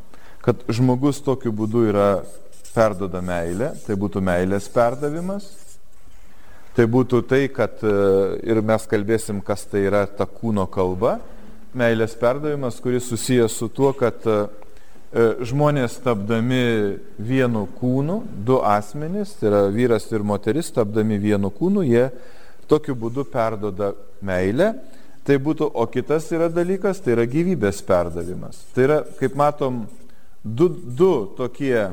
kad 0.48 0.62
žmogus 0.72 1.18
tokiu 1.20 1.52
būdu 1.52 1.82
yra 1.90 2.22
perdoda 2.72 3.20
meilę, 3.20 3.74
tai 3.84 3.98
būtų 4.00 4.22
meilės 4.24 4.70
perdavimas. 4.72 5.50
Tai 6.78 6.86
būtų 6.94 7.20
tai, 7.28 7.42
kad 7.52 7.82
e, 7.84 7.92
ir 8.48 8.62
mes 8.64 8.86
kalbėsim, 8.88 9.42
kas 9.44 9.66
tai 9.68 9.82
yra 9.90 10.06
ta 10.08 10.28
kūno 10.30 10.64
kalba, 10.72 11.18
meilės 11.76 12.16
perdavimas, 12.22 12.78
kuris 12.80 13.10
susijęs 13.10 13.58
su 13.60 13.68
tuo, 13.74 13.90
kad 13.98 14.24
e, 14.24 14.38
e, 14.38 15.28
žmonės 15.52 15.98
tapdami 16.06 16.62
vienu 17.18 17.66
kūnu, 17.82 18.22
du 18.48 18.62
asmenys, 18.64 19.36
tai 19.42 19.50
yra 19.52 19.66
vyras 19.74 20.08
ir 20.14 20.24
moteris, 20.24 20.72
tapdami 20.72 21.20
vienu 21.28 21.52
kūnu, 21.52 21.84
jie 21.90 22.08
tokiu 22.72 22.96
būdu 22.96 23.28
perdoda 23.34 23.92
meilę. 24.24 24.76
Tai 25.28 25.42
būtų, 25.44 25.74
o 25.76 25.90
kitas 25.92 26.32
yra 26.32 26.48
dalykas, 26.48 27.02
tai 27.04 27.18
yra 27.18 27.28
gyvybės 27.28 27.82
perdavimas. 27.84 28.64
Tai 28.72 28.86
yra, 28.86 29.02
kaip 29.20 29.34
matom, 29.36 29.88
du, 30.56 30.70
du 30.70 31.12
tokie 31.38 31.90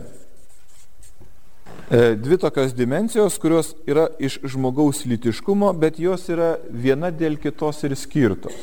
E, 1.91 2.15
dvi 2.17 2.39
tokios 2.41 2.73
dimensijos, 2.73 3.37
kurios 3.39 3.75
yra 3.87 4.07
iš 4.19 4.39
žmogaus 4.49 5.03
litiškumo, 5.05 5.69
bet 5.77 5.99
jos 6.01 6.23
yra 6.33 6.55
viena 6.73 7.11
dėl 7.13 7.37
kitos 7.37 7.83
ir 7.85 7.93
skirtos. 7.93 8.55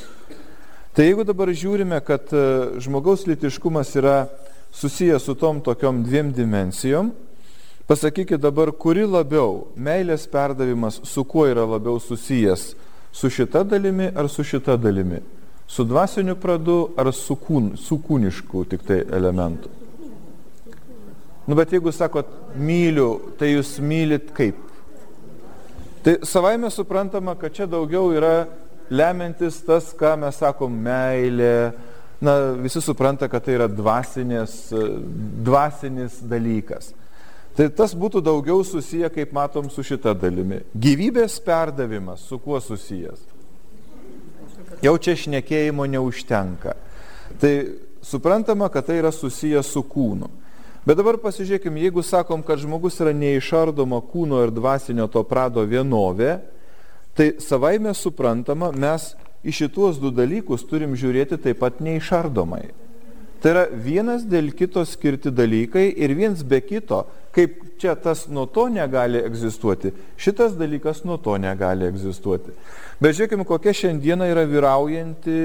Tai 0.98 1.05
jeigu 1.05 1.24
dabar 1.27 1.51
žiūrime, 1.53 2.00
kad 2.01 2.33
e, 2.33 2.41
žmogaus 2.81 3.27
litiškumas 3.29 3.93
yra 4.01 4.15
susijęs 4.74 5.27
su 5.29 5.36
tom 5.38 5.60
tokiom 5.62 6.01
dviem 6.03 6.31
dimensijom, 6.33 7.12
pasakykit 7.86 8.41
dabar, 8.41 8.71
kuri 8.74 9.05
labiau 9.05 9.67
meilės 9.77 10.25
perdavimas 10.31 10.98
su 11.05 11.21
kuo 11.21 11.45
yra 11.45 11.67
labiau 11.69 12.01
susijęs, 12.01 12.71
su 13.13 13.29
šita 13.29 13.62
dalimi 13.69 14.10
ar 14.15 14.31
su 14.33 14.43
šita 14.43 14.79
dalimi, 14.81 15.21
su 15.67 15.86
dvasiniu 15.86 16.39
pradu 16.41 16.79
ar 16.98 17.13
su, 17.13 17.38
kūn, 17.38 17.75
su 17.77 18.01
kūnišku 18.01 18.65
tik 18.74 18.88
tai 18.88 19.03
elementu. 19.13 19.81
Nu, 21.51 21.55
bet 21.55 21.74
jeigu 21.75 21.91
sakot 21.91 22.29
myliu, 22.55 23.17
tai 23.36 23.50
jūs 23.50 23.74
mylit 23.84 24.29
kaip? 24.31 24.55
Tai 26.00 26.13
savaime 26.24 26.70
suprantama, 26.72 27.34
kad 27.36 27.51
čia 27.51 27.67
daugiau 27.67 28.13
yra 28.15 28.46
lemiantis 28.88 29.58
tas, 29.67 29.89
ką 30.00 30.13
mes 30.22 30.39
sakom, 30.39 30.72
meilė. 30.72 31.74
Na, 32.24 32.38
visi 32.55 32.79
supranta, 32.79 33.27
kad 33.27 33.43
tai 33.43 33.58
yra 33.58 33.67
dvasinės, 33.67 34.55
dvasinis 35.43 36.22
dalykas. 36.31 36.93
Tai 37.60 37.67
tas 37.75 38.00
būtų 38.00 38.24
daugiau 38.24 38.63
susiję, 38.63 39.12
kaip 39.12 39.36
matom, 39.36 39.67
su 39.67 39.84
šita 39.84 40.15
dalimi. 40.15 40.63
Gyvybės 40.72 41.36
perdavimas, 41.43 42.24
su 42.31 42.39
kuo 42.39 42.63
susijęs? 42.63 43.27
Jau 44.88 44.96
čia 45.03 45.20
šnekėjimo 45.20 45.84
neužtenka. 46.00 46.79
Tai 47.43 47.55
suprantama, 48.00 48.72
kad 48.72 48.88
tai 48.88 49.01
yra 49.03 49.12
susiję 49.12 49.60
su 49.67 49.84
kūnu. 49.84 50.38
Bet 50.82 50.98
dabar 50.98 51.20
pasižiūrėkime, 51.22 51.84
jeigu 51.84 52.02
sakom, 52.02 52.42
kad 52.42 52.58
žmogus 52.58 52.96
yra 53.04 53.12
neišardoma 53.14 54.00
kūno 54.10 54.40
ir 54.42 54.54
dvasinio 54.54 55.06
to 55.14 55.22
prado 55.30 55.62
vienovė, 55.62 56.40
tai 57.14 57.36
savaime 57.44 57.94
suprantama, 57.94 58.72
mes 58.74 59.12
į 59.46 59.54
šituos 59.60 60.00
du 60.02 60.10
dalykus 60.10 60.66
turim 60.66 60.96
žiūrėti 60.98 61.38
taip 61.44 61.60
pat 61.62 61.84
neišardomai. 61.86 62.72
Tai 63.42 63.52
yra 63.54 63.66
vienas 63.74 64.26
dėl 64.30 64.52
kito 64.58 64.82
skirti 64.86 65.30
dalykai 65.34 65.88
ir 65.98 66.14
viens 66.18 66.42
be 66.46 66.60
kito, 66.66 67.04
kaip 67.34 67.62
čia 67.82 67.94
tas 67.98 68.28
nuo 68.30 68.48
to 68.50 68.68
negali 68.70 69.22
egzistuoti, 69.22 69.94
šitas 70.18 70.58
dalykas 70.58 71.02
nuo 71.06 71.18
to 71.22 71.38
negali 71.42 71.86
egzistuoti. 71.90 72.54
Bet 73.02 73.18
žiūrėkime, 73.18 73.46
kokia 73.50 73.74
šiandieną 73.78 74.30
yra 74.34 74.46
vyraujanti 74.50 75.38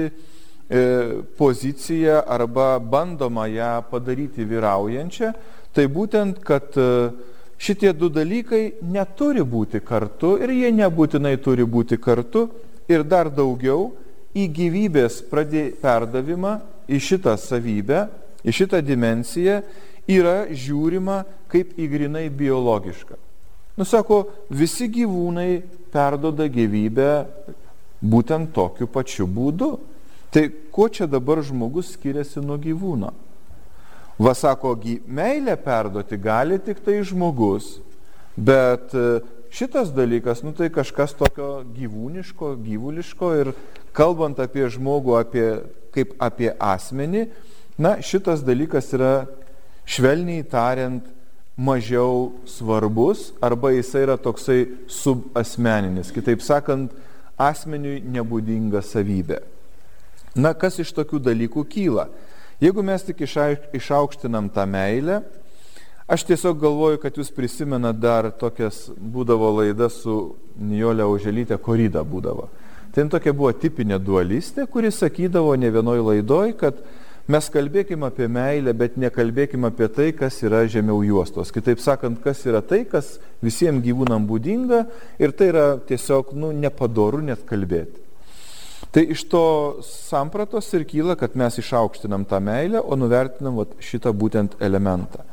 e, 0.69 1.23
pozicija 1.37 2.23
arba 2.27 2.79
bandoma 2.79 3.47
ją 3.47 3.71
padaryti 3.91 4.45
vyraujančią, 4.45 5.31
tai 5.73 5.87
būtent, 5.87 6.41
kad 6.43 6.75
e, 6.77 7.09
šitie 7.57 7.93
du 7.93 8.09
dalykai 8.13 8.79
neturi 8.81 9.43
būti 9.43 9.81
kartu 9.81 10.35
ir 10.41 10.53
jie 10.53 10.71
nebūtinai 10.75 11.37
turi 11.41 11.65
būti 11.65 11.97
kartu 11.97 12.47
ir 12.87 13.03
dar 13.03 13.31
daugiau 13.33 13.91
į 14.37 14.47
gyvybės 14.53 15.21
pradė 15.31 15.71
perdavimą, 15.81 16.57
į 16.87 16.99
šitą 17.03 17.33
savybę, 17.39 18.05
į 18.47 18.53
šitą 18.53 18.81
dimenciją 18.85 19.61
yra 20.07 20.45
žiūrima 20.51 21.23
kaip 21.51 21.73
į 21.79 21.87
grinai 21.91 22.27
biologišką. 22.31 23.17
Nusako, 23.77 24.23
visi 24.49 24.87
gyvūnai 24.89 25.61
perdoda 25.93 26.47
gyvybę 26.49 27.11
būtent 28.01 28.53
tokiu 28.55 28.87
pačiu 28.89 29.27
būdu. 29.29 29.75
Tai 30.31 30.49
kuo 30.71 30.89
čia 30.89 31.07
dabar 31.07 31.39
žmogus 31.45 31.93
skiriasi 31.95 32.43
nuo 32.43 32.57
gyvūno? 32.59 33.13
Vasako, 34.19 34.73
meilę 35.07 35.55
perduoti 35.61 36.17
gali 36.17 36.57
tik 36.59 36.79
tai 36.83 37.03
žmogus, 37.05 37.77
bet 38.35 38.93
e, 38.97 39.19
šitas 39.53 39.91
dalykas, 39.93 40.41
nu 40.43 40.55
tai 40.57 40.71
kažkas 40.73 41.13
tokio 41.13 41.61
gyvūniško, 41.75 42.55
gyvuliško 42.65 43.29
ir 43.37 43.51
kalbant 43.93 44.39
apie 44.41 44.65
žmogų 44.73 45.19
apie, 45.19 45.45
kaip 45.93 46.15
apie 46.17 46.49
asmenį, 46.57 47.27
na 47.77 47.99
šitas 48.01 48.41
dalykas 48.45 48.89
yra 48.97 49.27
švelniai 49.85 50.41
tariant 50.49 51.05
mažiau 51.57 52.33
svarbus 52.49 53.31
arba 53.41 53.71
jisai 53.73 54.03
yra 54.05 54.17
toksai 54.17 54.63
subasmeninis, 54.89 56.09
kitaip 56.13 56.41
sakant, 56.41 56.89
asmeniui 57.37 58.01
nebūdinga 58.01 58.81
savybė. 58.81 59.39
Na, 60.37 60.53
kas 60.53 60.77
iš 60.83 60.93
tokių 60.93 61.19
dalykų 61.25 61.63
kyla? 61.65 62.07
Jeigu 62.61 62.83
mes 62.85 63.03
tik 63.05 63.23
išaukštinam 63.25 64.51
tą 64.53 64.65
meilę, 64.69 65.19
aš 66.09 66.23
tiesiog 66.29 66.59
galvoju, 66.61 67.01
kad 67.01 67.17
jūs 67.17 67.33
prisimenat 67.33 67.97
dar 68.01 68.29
tokias 68.33 68.87
būdavo 68.97 69.51
laidas 69.59 69.99
su 70.03 70.35
Nijolė 70.57 71.05
Auželytė, 71.05 71.57
korida 71.61 72.05
būdavo. 72.05 72.47
Ten 72.93 73.11
tokia 73.13 73.33
buvo 73.33 73.51
tipinė 73.53 73.99
dualistė, 74.01 74.65
kuri 74.69 74.89
sakydavo 74.93 75.53
ne 75.57 75.69
vienoj 75.73 76.01
laidoj, 76.05 76.55
kad 76.57 76.79
mes 77.29 77.49
kalbėkime 77.53 78.07
apie 78.09 78.29
meilę, 78.31 78.73
bet 78.73 78.97
nekalbėkime 78.97 79.69
apie 79.69 79.89
tai, 79.93 80.07
kas 80.17 80.39
yra 80.45 80.63
žemiau 80.65 81.03
juostos. 81.05 81.53
Kitaip 81.53 81.81
sakant, 81.83 82.21
kas 82.23 82.41
yra 82.49 82.63
tai, 82.65 82.85
kas 82.89 83.19
visiems 83.45 83.85
gyvūnam 83.85 84.25
būdinga 84.29 84.85
ir 85.21 85.33
tai 85.37 85.51
yra 85.53 85.69
tiesiog 85.77 86.33
nu, 86.37 86.53
nepadoru 86.57 87.21
net 87.25 87.45
kalbėti. 87.45 88.06
Tai 88.91 89.03
iš 89.03 89.23
to 89.27 89.43
sampratos 89.83 90.69
ir 90.73 90.85
kyla, 90.87 91.17
kad 91.19 91.35
mes 91.35 91.59
išaukštinam 91.59 92.25
tą 92.25 92.39
meilę, 92.43 92.81
o 92.81 92.95
nuvertinam 92.95 93.59
vat, 93.59 93.75
šitą 93.83 94.13
būtent 94.15 94.55
elementą. 94.63 95.25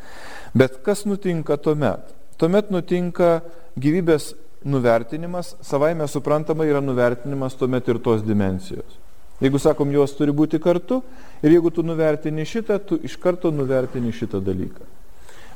Bet 0.55 0.81
kas 0.87 1.05
nutinka 1.07 1.57
tuomet? 1.57 2.11
Tuomet 2.39 2.71
nutinka 2.75 3.39
gyvybės 3.79 4.33
nuvertinimas, 4.65 5.55
savaime 5.63 6.07
suprantama 6.09 6.67
yra 6.67 6.81
nuvertinimas 6.83 7.55
tuomet 7.59 7.89
ir 7.89 8.01
tos 8.03 8.25
dimensijos. 8.27 8.99
Jeigu 9.43 9.59
sakom, 9.59 9.91
jos 9.93 10.15
turi 10.17 10.33
būti 10.33 10.61
kartu 10.63 11.01
ir 11.43 11.57
jeigu 11.57 11.71
tu 11.75 11.83
nuvertini 11.83 12.47
šitą, 12.47 12.79
tu 12.87 12.99
iš 13.03 13.17
karto 13.21 13.51
nuvertini 13.51 14.13
šitą 14.15 14.41
dalyką. 14.45 14.87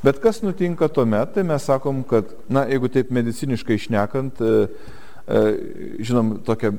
Bet 0.03 0.21
kas 0.23 0.43
nutinka 0.43 0.89
tuomet, 0.95 1.33
tai 1.35 1.43
mes 1.47 1.65
sakom, 1.67 2.03
kad, 2.07 2.31
na, 2.51 2.65
jeigu 2.71 2.91
taip 2.93 3.11
mediciniškai 3.15 3.79
išnekant, 3.79 4.43
e, 4.43 4.67
žinom, 6.01 6.39
tokia 6.45 6.73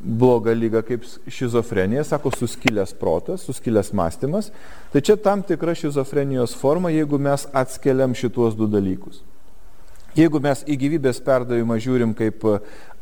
bloga 0.00 0.52
lyga 0.54 0.82
kaip 0.86 1.04
šizofrenija, 1.28 2.04
sako 2.04 2.30
suskilęs 2.34 2.94
protas, 2.98 3.44
suskilęs 3.48 3.92
mąstymas. 3.92 4.50
Tai 4.92 5.02
čia 5.04 5.16
tam 5.20 5.42
tikra 5.42 5.74
šizofrenijos 5.74 6.54
forma, 6.56 6.92
jeigu 6.94 7.18
mes 7.18 7.46
atskeliam 7.52 8.14
šituos 8.16 8.56
du 8.56 8.70
dalykus. 8.70 9.20
Jeigu 10.16 10.40
mes 10.42 10.64
į 10.66 10.74
gyvybės 10.80 11.20
perdavimą 11.22 11.76
žiūrim 11.78 12.14
kaip 12.18 12.42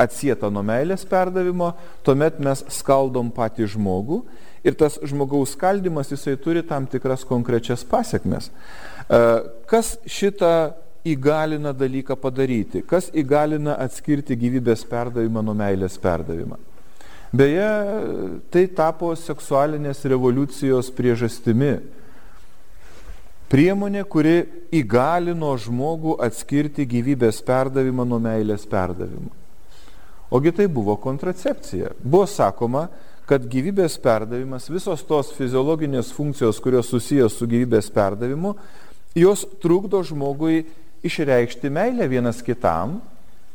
atsietą 0.01 0.51
nuo 0.53 0.65
meilės 0.67 1.07
perdavimo, 1.09 1.71
tuomet 2.05 2.37
mes 2.45 2.65
skaldom 2.81 3.31
patį 3.33 3.71
žmogų 3.77 4.21
ir 4.67 4.77
tas 4.77 4.99
žmogaus 5.07 5.55
skaldimas 5.57 6.13
jisai 6.13 6.37
turi 6.37 6.65
tam 6.67 6.85
tikras 6.91 7.25
konkrečias 7.25 7.85
pasiekmes. 7.89 8.51
E, 9.09 9.21
kas 9.71 9.97
šitą 10.05 10.75
įgalina 11.07 11.73
dalyką 11.77 12.17
padaryti, 12.19 12.83
kas 12.87 13.11
įgalina 13.15 13.77
atskirti 13.79 14.37
gyvybės 14.39 14.85
perdavimą 14.89 15.43
nuo 15.45 15.55
meilės 15.59 15.99
perdavimą. 16.03 16.59
Beje, 17.29 17.69
tai 18.49 18.65
tapo 18.73 19.13
seksualinės 19.17 20.01
revoliucijos 20.09 20.89
priežastimi. 20.97 21.75
Priemonė, 23.53 24.05
kuri 24.09 24.39
įgalino 24.77 25.51
žmogų 25.61 26.17
atskirti 26.25 26.87
gyvybės 26.89 27.43
perdavimą 27.45 28.05
nuo 28.09 28.21
meilės 28.25 28.65
perdavimo. 28.69 29.33
Ogi 30.33 30.53
tai 30.53 30.67
buvo 30.69 30.97
kontracepcija. 31.01 31.95
Buvo 32.01 32.27
sakoma, 32.29 32.89
kad 33.29 33.45
gyvybės 33.49 33.99
perdavimas, 34.01 34.69
visos 34.73 35.05
tos 35.05 35.33
fiziologinės 35.37 36.13
funkcijos, 36.17 36.61
kurios 36.65 36.89
susijęs 36.93 37.37
su 37.37 37.49
gyvybės 37.49 37.91
perdavimu, 37.93 38.55
jos 39.17 39.45
trukdo 39.61 40.01
žmogui 40.05 40.63
išreikšti 41.07 41.71
meilę 41.71 42.09
vienas 42.09 42.43
kitam, 42.43 42.99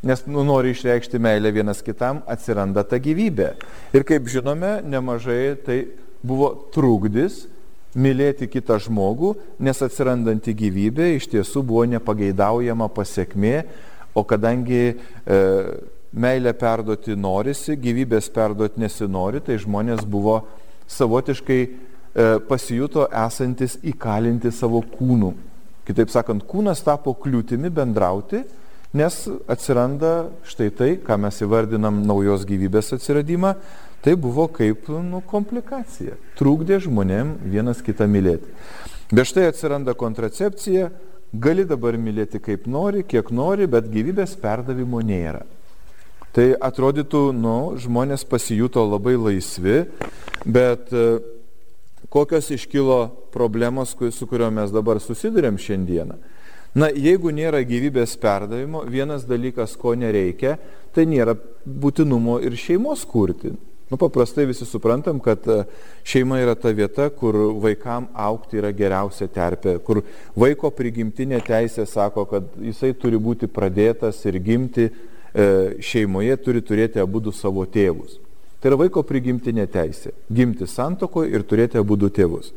nes 0.04 0.26
nu, 0.28 0.44
nori 0.44 0.74
išreikšti 0.74 1.20
meilę 1.20 1.52
vienas 1.56 1.82
kitam, 1.84 2.22
atsiranda 2.28 2.84
ta 2.84 3.00
gyvybė. 3.00 3.54
Ir 3.96 4.04
kaip 4.08 4.28
žinome, 4.32 4.82
nemažai 4.84 5.56
tai 5.64 5.80
buvo 6.24 6.52
trukdis 6.76 7.46
mylėti 7.96 8.50
kitą 8.50 8.80
žmogų, 8.82 9.34
nes 9.64 9.80
atsirandanti 9.86 10.56
gyvybė 10.58 11.14
iš 11.18 11.30
tiesų 11.32 11.64
buvo 11.68 11.86
nepageidaujama 11.94 12.90
pasiekmė, 12.92 13.56
o 14.18 14.24
kadangi 14.28 14.82
e, 14.90 14.96
meilę 16.14 16.54
perduoti 16.58 17.16
norisi, 17.18 17.78
gyvybės 17.78 18.30
perduoti 18.34 18.82
nesinori, 18.82 19.42
tai 19.46 19.60
žmonės 19.62 20.04
buvo 20.10 20.42
savotiškai 20.90 21.62
e, 21.64 21.72
pasijuto 22.50 23.08
esantis 23.24 23.78
įkalinti 23.94 24.52
savo 24.54 24.84
kūnų 24.98 25.34
Kitaip 25.88 26.12
sakant, 26.14 26.46
kūnas 26.48 26.80
tapo 26.86 27.12
kliūtimi 27.20 27.72
bendrauti, 27.74 28.44
nes 28.96 29.18
atsiranda 29.52 30.30
štai 30.48 30.70
tai, 30.72 30.92
ką 31.04 31.18
mes 31.20 31.42
įvardinam 31.44 32.04
naujos 32.08 32.46
gyvybės 32.48 32.94
atsiradimą, 32.96 33.56
tai 34.04 34.14
buvo 34.20 34.46
kaip 34.52 34.88
nu, 34.88 35.20
komplikacija. 35.28 36.16
Trūkdė 36.40 36.80
žmonėm 36.86 37.36
vienas 37.52 37.84
kitą 37.84 38.08
mylėti. 38.08 38.54
Be 39.14 39.26
štai 39.28 39.50
atsiranda 39.50 39.96
kontracepcija, 39.98 40.88
gali 41.34 41.66
dabar 41.68 41.98
mylėti 42.00 42.40
kaip 42.44 42.64
nori, 42.70 43.04
kiek 43.04 43.34
nori, 43.34 43.68
bet 43.68 43.92
gyvybės 43.92 44.38
perdavimo 44.40 45.04
nėra. 45.04 45.44
Tai 46.34 46.48
atrodytų, 46.66 47.28
nu, 47.38 47.76
žmonės 47.78 48.24
pasijuto 48.26 48.82
labai 48.88 49.14
laisvi, 49.20 49.84
bet 50.46 50.90
kokios 52.14 52.52
iškilo 52.54 53.08
problemos, 53.34 53.96
su 54.12 54.28
kurio 54.30 54.52
mes 54.54 54.72
dabar 54.72 55.02
susidurėm 55.02 55.58
šiandieną. 55.58 56.20
Na, 56.78 56.90
jeigu 56.90 57.30
nėra 57.34 57.62
gyvybės 57.66 58.16
perdavimo, 58.22 58.84
vienas 58.90 59.26
dalykas, 59.30 59.76
ko 59.78 59.94
nereikia, 59.98 60.56
tai 60.94 61.06
nėra 61.10 61.36
būtinumo 61.66 62.40
ir 62.46 62.58
šeimos 62.58 63.06
kurti. 63.10 63.54
Nu, 63.90 63.98
paprastai 64.02 64.48
visi 64.50 64.66
suprantam, 64.66 65.20
kad 65.22 65.46
e, 65.46 65.60
šeima 66.10 66.40
yra 66.42 66.56
ta 66.58 66.72
vieta, 66.74 67.12
kur 67.14 67.38
vaikam 67.62 68.08
aukti 68.14 68.58
yra 68.58 68.72
geriausia 68.74 69.28
terpė, 69.30 69.76
kur 69.86 70.02
vaiko 70.38 70.72
prigimtinė 70.74 71.44
teisė 71.46 71.86
sako, 71.90 72.26
kad 72.30 72.48
jisai 72.58 72.94
turi 72.98 73.22
būti 73.22 73.50
pradėtas 73.54 74.24
ir 74.26 74.40
gimti 74.42 74.88
e, 74.90 74.94
šeimoje, 75.78 76.38
turi 76.42 76.66
turėti 76.66 77.02
abu 77.04 77.22
du 77.22 77.34
savo 77.38 77.68
tėvus. 77.70 78.18
Tai 78.64 78.72
yra 78.72 78.78
vaiko 78.80 79.02
prigimtinė 79.04 79.66
teisė- 79.68 80.14
gimti 80.38 80.64
santokoje 80.64 81.36
ir 81.36 81.44
turėti 81.44 81.76
abu 81.76 81.98
du 82.00 82.08
tėvus. 82.08 82.54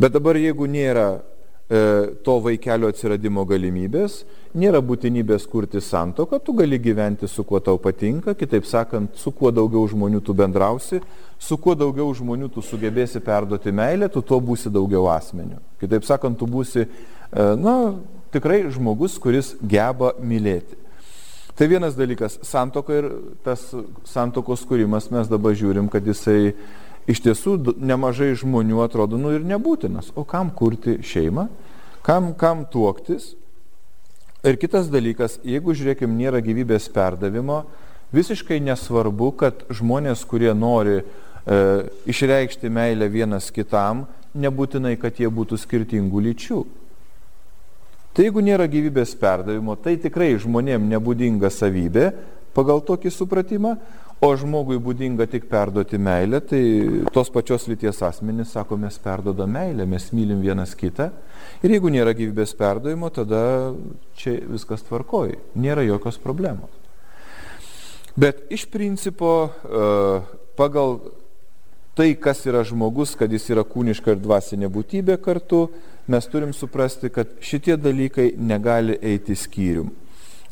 Bet 0.00 0.12
dabar 0.12 0.36
jeigu 0.40 0.64
nėra 0.64 1.20
e, 1.68 2.14
to 2.24 2.40
vaikelio 2.40 2.88
atsiradimo 2.88 3.44
galimybės, 3.44 4.24
nėra 4.56 4.80
būtinybės 4.80 5.44
kurti 5.46 5.82
santoką, 5.84 6.40
tu 6.42 6.54
gali 6.54 6.78
gyventi 6.78 7.28
su 7.28 7.44
kuo 7.44 7.60
tau 7.60 7.76
patinka, 7.76 8.34
kitaip 8.34 8.64
sakant, 8.64 9.16
su 9.16 9.30
kuo 9.32 9.50
daugiau 9.50 9.84
žmonių 9.86 10.22
tu 10.24 10.32
bendrausi, 10.32 11.02
su 11.38 11.58
kuo 11.58 11.74
daugiau 11.74 12.08
žmonių 12.14 12.48
tu 12.48 12.62
sugebėsi 12.62 13.20
perduoti 13.20 13.70
meilę, 13.72 14.08
tu 14.08 14.22
tuo 14.22 14.40
būsi 14.40 14.72
daugiau 14.72 15.10
asmenių. 15.12 15.60
Kitaip 15.78 16.04
sakant, 16.04 16.38
tu 16.38 16.46
būsi, 16.46 16.86
e, 16.88 17.56
na, 17.56 17.94
tikrai 18.32 18.64
žmogus, 18.72 19.18
kuris 19.20 19.56
geba 19.60 20.14
mylėti. 20.20 20.83
Tai 21.54 21.68
vienas 21.70 21.94
dalykas- 21.94 22.38
santoka 22.42 22.94
ir 22.98 23.10
tas 23.44 23.74
santokos 24.04 24.64
kūrimas 24.66 25.10
mes 25.10 25.28
dabar 25.28 25.54
žiūrim, 25.54 25.88
kad 25.88 26.02
jisai 26.02 26.54
iš 27.06 27.20
tiesų 27.22 27.76
nemažai 27.78 28.34
žmonių 28.34 28.82
atrodo, 28.82 29.16
nu 29.16 29.30
ir 29.30 29.40
nebūtinas. 29.46 30.10
O 30.16 30.24
kam 30.24 30.50
kurti 30.50 30.98
šeimą, 30.98 31.48
kam, 32.02 32.34
kam 32.34 32.64
tuoktis? 32.66 33.36
Ir 34.42 34.56
kitas 34.56 34.90
dalykas, 34.90 35.38
jeigu, 35.46 35.72
žiūrėkim, 35.72 36.10
nėra 36.18 36.42
gyvybės 36.42 36.90
perdavimo, 36.92 37.64
visiškai 38.12 38.58
nesvarbu, 38.60 39.30
kad 39.38 39.62
žmonės, 39.70 40.24
kurie 40.26 40.52
nori 40.52 40.98
e, 41.00 41.04
išreikšti 42.10 42.68
meilę 42.68 43.08
vienas 43.08 43.52
kitam, 43.54 44.08
nebūtinai, 44.34 44.98
kad 44.98 45.16
jie 45.16 45.30
būtų 45.30 45.56
skirtingų 45.62 46.26
lyčių. 46.26 46.64
Tai 48.14 48.28
jeigu 48.28 48.44
nėra 48.46 48.68
gyvybės 48.70 49.16
perdavimo, 49.18 49.74
tai 49.82 49.96
tikrai 49.98 50.36
žmonėm 50.38 50.86
nebūdinga 50.92 51.50
savybė 51.50 52.12
pagal 52.54 52.84
tokį 52.86 53.10
supratimą, 53.10 53.72
o 54.22 54.28
žmogui 54.38 54.78
būdinga 54.80 55.26
tik 55.28 55.48
perduoti 55.50 55.98
meilę, 56.00 56.38
tai 56.46 56.60
tos 57.12 57.28
pačios 57.34 57.66
lyties 57.68 57.98
asmenys 58.06 58.54
sako, 58.54 58.78
mes 58.80 58.96
perdodam 59.02 59.50
meilę, 59.52 59.86
mes 59.90 60.06
mylim 60.14 60.38
vienas 60.44 60.76
kitą. 60.78 61.10
Ir 61.66 61.74
jeigu 61.74 61.90
nėra 61.92 62.14
gyvybės 62.16 62.54
perdavimo, 62.56 63.10
tada 63.12 63.42
čia 64.20 64.38
viskas 64.46 64.86
tvarkoji, 64.86 65.40
nėra 65.58 65.84
jokios 65.84 66.20
problemos. 66.22 66.70
Bet 68.14 68.46
iš 68.54 68.68
principo 68.70 69.34
e, 69.50 69.84
pagal 70.54 71.00
tai, 71.94 72.14
kas 72.14 72.42
yra 72.46 72.64
žmogus, 72.66 73.14
kad 73.18 73.32
jis 73.32 73.46
yra 73.54 73.64
kūniška 73.66 74.14
ir 74.14 74.22
dvasinė 74.22 74.70
būtybė 74.72 75.18
kartu, 75.22 75.68
mes 76.10 76.26
turim 76.30 76.52
suprasti, 76.52 77.10
kad 77.10 77.36
šitie 77.40 77.76
dalykai 77.80 78.32
negali 78.36 78.98
eiti 79.02 79.36
skyrium. 79.38 79.92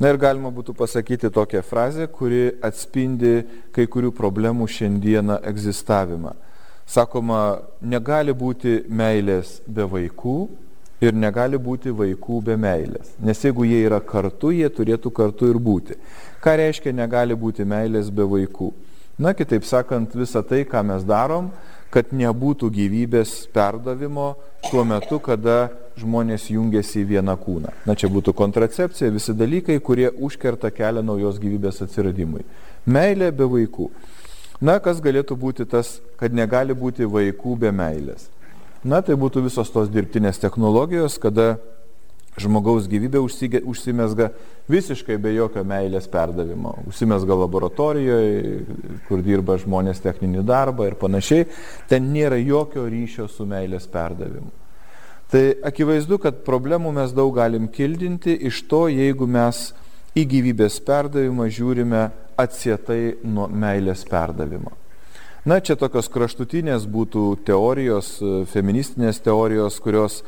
Na 0.00 0.10
ir 0.10 0.18
galima 0.18 0.50
būtų 0.50 0.74
pasakyti 0.74 1.30
tokią 1.30 1.60
frazę, 1.62 2.08
kuri 2.10 2.48
atspindi 2.64 3.42
kai 3.74 3.84
kurių 3.86 4.10
problemų 4.16 4.66
šiandieną 4.70 5.36
egzistavimą. 5.50 6.32
Sakoma, 6.88 7.42
negali 7.80 8.34
būti 8.34 8.82
meilės 8.88 9.60
be 9.66 9.84
vaikų 9.86 10.36
ir 11.02 11.14
negali 11.14 11.58
būti 11.58 11.92
vaikų 11.94 12.40
be 12.46 12.56
meilės. 12.58 13.12
Nes 13.22 13.44
jeigu 13.44 13.66
jie 13.68 13.84
yra 13.86 14.00
kartu, 14.00 14.50
jie 14.54 14.68
turėtų 14.70 15.12
kartu 15.14 15.50
ir 15.52 15.60
būti. 15.62 15.98
Ką 16.42 16.56
reiškia 16.58 16.94
negali 16.94 17.36
būti 17.38 17.66
meilės 17.68 18.10
be 18.10 18.26
vaikų? 18.26 18.72
Na, 19.20 19.34
kitaip 19.36 19.66
sakant, 19.68 20.14
visa 20.16 20.40
tai, 20.46 20.62
ką 20.64 20.80
mes 20.88 21.04
darom, 21.04 21.50
kad 21.92 22.14
nebūtų 22.16 22.70
gyvybės 22.72 23.34
perdavimo 23.52 24.32
tuo 24.70 24.84
metu, 24.88 25.18
kada 25.20 25.68
žmonės 26.00 26.46
jungiasi 26.54 27.02
į 27.02 27.08
vieną 27.10 27.34
kūną. 27.36 27.74
Na 27.84 27.96
čia 27.98 28.08
būtų 28.12 28.32
kontracepcija, 28.36 29.12
visi 29.12 29.34
dalykai, 29.36 29.76
kurie 29.84 30.08
užkerta 30.08 30.72
kelią 30.72 31.04
naujos 31.04 31.36
gyvybės 31.42 31.82
atsiradimui. 31.84 32.46
Meilė 32.88 33.28
be 33.36 33.44
vaikų. 33.44 33.90
Na, 34.62 34.78
kas 34.80 35.02
galėtų 35.04 35.36
būti 35.36 35.66
tas, 35.68 35.98
kad 36.16 36.32
negali 36.32 36.72
būti 36.72 37.04
vaikų 37.04 37.58
be 37.60 37.72
meilės? 37.74 38.30
Na, 38.82 39.02
tai 39.04 39.18
būtų 39.18 39.44
visos 39.44 39.68
tos 39.74 39.92
dirbtinės 39.92 40.40
technologijos, 40.42 41.18
kada 41.20 41.58
žmogaus 42.40 42.88
gyvybė 42.88 43.20
užsimesga 43.20 44.32
visiškai 44.70 45.18
be 45.18 45.34
jokio 45.34 45.64
meilės 45.66 46.08
perdavimo. 46.10 46.76
Užsimesga 46.90 47.36
laboratorijoje, 47.42 48.56
kur 49.08 49.22
dirba 49.24 49.58
žmonės 49.60 50.02
techninį 50.04 50.44
darbą 50.46 50.88
ir 50.90 50.98
panašiai. 51.00 51.46
Ten 51.90 52.12
nėra 52.14 52.38
jokio 52.40 52.86
ryšio 52.90 53.28
su 53.30 53.46
meilės 53.48 53.88
perdavimu. 53.90 54.50
Tai 55.32 55.44
akivaizdu, 55.64 56.18
kad 56.20 56.42
problemų 56.44 56.92
mes 56.92 57.14
daug 57.16 57.32
galim 57.34 57.70
kildinti 57.72 58.34
iš 58.50 58.66
to, 58.68 58.84
jeigu 58.92 59.24
mes 59.24 59.70
į 60.12 60.26
gyvybės 60.28 60.76
perdavimą 60.84 61.46
žiūrime 61.48 62.02
atsietai 62.36 63.16
nuo 63.24 63.48
meilės 63.48 64.04
perdavimo. 64.08 64.74
Na, 65.48 65.56
čia 65.58 65.74
tokios 65.74 66.06
kraštutinės 66.12 66.84
būtų 66.86 67.24
teorijos, 67.48 68.12
feministinės 68.52 69.18
teorijos, 69.24 69.80
kurios 69.82 70.20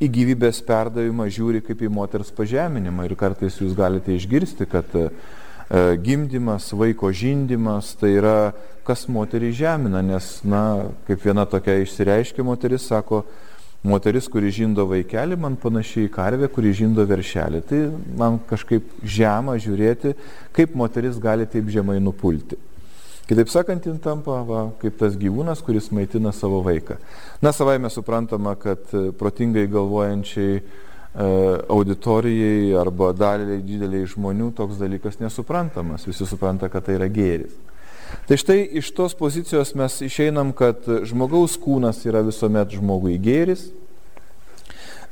į 0.00 0.08
gyvybės 0.14 0.62
perdavimą 0.66 1.28
žiūri 1.32 1.60
kaip 1.64 1.84
į 1.84 1.90
moters 1.92 2.32
pažeminimą. 2.36 3.06
Ir 3.08 3.16
kartais 3.20 3.60
jūs 3.60 3.76
galite 3.76 4.14
išgirsti, 4.16 4.66
kad 4.70 4.96
e, 4.96 5.08
gimdymas, 6.02 6.70
vaiko 6.72 7.12
žindimas, 7.12 7.92
tai 8.00 8.14
yra 8.16 8.38
kas 8.86 9.06
moterį 9.12 9.52
žemina, 9.60 10.00
nes, 10.02 10.32
na, 10.42 10.64
kaip 11.06 11.22
viena 11.24 11.44
tokia 11.46 11.78
išsireiškia 11.84 12.46
moteris, 12.46 12.88
sako, 12.90 13.24
Moteris, 13.80 14.26
kuri 14.28 14.50
žindo 14.52 14.84
vaikelį, 14.84 15.38
man 15.40 15.54
panašiai 15.56 16.04
į 16.04 16.10
karvę, 16.12 16.50
kuri 16.52 16.74
žindo 16.76 17.00
veršelį. 17.08 17.60
Tai 17.64 17.78
man 18.20 18.36
kažkaip 18.50 18.90
žema 19.00 19.54
žiūrėti, 19.56 20.12
kaip 20.52 20.74
moteris 20.76 21.16
gali 21.16 21.46
taip 21.48 21.70
žemai 21.72 21.96
nupulti. 22.04 22.58
Kitaip 23.28 23.50
sakant, 23.52 23.84
jin 23.86 23.98
tampa 24.02 24.40
va, 24.46 24.64
kaip 24.80 24.96
tas 24.98 25.14
gyvūnas, 25.18 25.62
kuris 25.62 25.90
maitina 25.94 26.32
savo 26.34 26.62
vaiką. 26.66 26.96
Na, 27.42 27.52
savai 27.54 27.76
mes 27.82 27.94
suprantama, 27.94 28.56
kad 28.58 28.90
e, 28.90 29.10
protingai 29.14 29.68
galvojančiai 29.70 30.56
e, 30.58 30.62
auditorijai 31.70 32.72
arba 32.80 33.12
daliai 33.14 33.60
dideliai 33.62 34.08
žmonių 34.10 34.50
toks 34.58 34.80
dalykas 34.82 35.20
nesuprantamas. 35.22 36.08
Visi 36.10 36.26
supranta, 36.26 36.70
kad 36.72 36.88
tai 36.88 36.98
yra 36.98 37.06
gėris. 37.06 37.54
Tai 38.26 38.38
štai 38.38 38.64
iš 38.80 38.90
tos 38.96 39.14
pozicijos 39.14 39.74
mes 39.78 40.00
išeinam, 40.02 40.50
kad 40.56 40.82
žmogaus 41.06 41.54
kūnas 41.60 42.02
yra 42.08 42.24
visuomet 42.26 42.74
žmogui 42.74 43.14
gėris, 43.22 43.68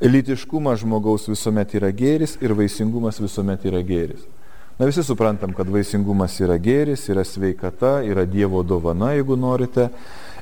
litiškumas 0.03 0.83
žmogaus 0.83 1.27
visuomet 1.27 1.75
yra 1.79 1.91
gėris 1.95 2.37
ir 2.43 2.55
vaisingumas 2.55 3.19
visuomet 3.19 3.65
yra 3.67 3.81
gėris. 3.83 4.27
Na 4.79 4.87
visi 4.87 5.03
suprantam, 5.03 5.51
kad 5.51 5.67
vaisingumas 5.67 6.37
yra 6.39 6.55
gėris, 6.55 7.03
yra 7.11 7.25
sveikata, 7.27 7.99
yra 8.07 8.23
Dievo 8.23 8.63
dovana, 8.63 9.11
jeigu 9.17 9.35
norite, 9.35 9.89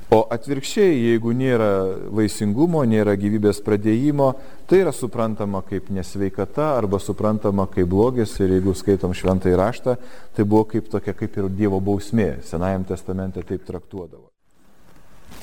O 0.07 0.21
atvirkščiai, 0.31 0.93
jeigu 1.09 1.33
nėra 1.35 1.71
vaisingumo, 2.15 2.79
nėra 2.87 3.17
gyvybės 3.19 3.57
pradėjimo, 3.65 4.29
tai 4.69 4.79
yra 4.85 4.93
suprantama 4.95 5.59
kaip 5.67 5.89
nesveikata 5.91 6.69
arba 6.77 6.95
suprantama 7.03 7.65
kaip 7.67 7.89
blogis 7.91 8.37
ir 8.39 8.53
jeigu 8.55 8.71
skaitom 8.71 9.11
šventą 9.11 9.51
įraštą, 9.51 9.97
tai 10.31 10.45
buvo 10.47 10.63
kaip 10.71 10.87
tokia 10.93 11.11
kaip 11.11 11.35
ir 11.35 11.49
Dievo 11.51 11.81
bausmė. 11.83 12.37
Senajam 12.47 12.87
testamente 12.87 13.43
taip 13.43 13.67
traktuodavo. 13.67 14.29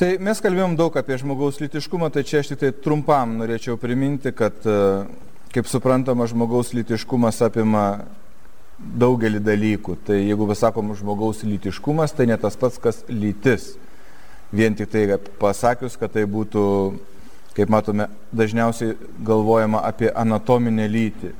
Tai 0.01 0.15
mes 0.25 0.41
kalbėjom 0.41 0.81
daug 0.81 0.97
apie 0.97 1.21
žmogaus 1.21 1.61
litiškumą, 1.61 2.09
tai 2.09 2.25
čia 2.25 2.41
aš 2.41 2.55
tik 2.55 2.65
tai 2.65 2.73
trumpam 2.73 3.37
norėčiau 3.43 3.77
priminti, 3.79 4.33
kad 4.33 4.65
e, 4.65 4.81
kaip 5.53 5.69
suprantama, 5.69 6.25
žmogaus 6.31 6.73
litiškumas 6.73 7.45
apima 7.45 7.85
daugelį 8.79 9.41
dalykų. 9.45 9.97
Tai 10.07 10.19
jeigu 10.19 10.49
pasakom 10.51 10.95
žmogaus 10.99 11.45
litiškumas, 11.47 12.15
tai 12.17 12.29
ne 12.31 12.39
tas 12.41 12.57
pats, 12.59 12.81
kas 12.83 13.03
lytis 13.09 13.75
vien 14.55 14.75
tik 14.75 14.91
tai 14.91 15.07
pasakius, 15.41 15.97
kad 15.99 16.13
tai 16.15 16.25
būtų, 16.31 16.65
kaip 17.57 17.71
matome, 17.73 18.09
dažniausiai 18.35 18.97
galvojama 19.27 19.83
apie 19.87 20.11
anatominę 20.15 20.87
lytį. 20.91 21.33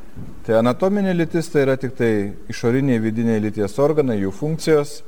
Tai 0.47 0.61
anatominė 0.61 1.15
lytis 1.15 1.51
tai 1.51 1.65
yra 1.67 1.77
tik 1.81 1.97
tai 1.99 2.13
išoriniai 2.51 3.03
vidiniai 3.03 3.43
lyties 3.43 3.79
organai, 3.83 4.21
jų 4.23 4.33
funkcijos. 4.35 5.01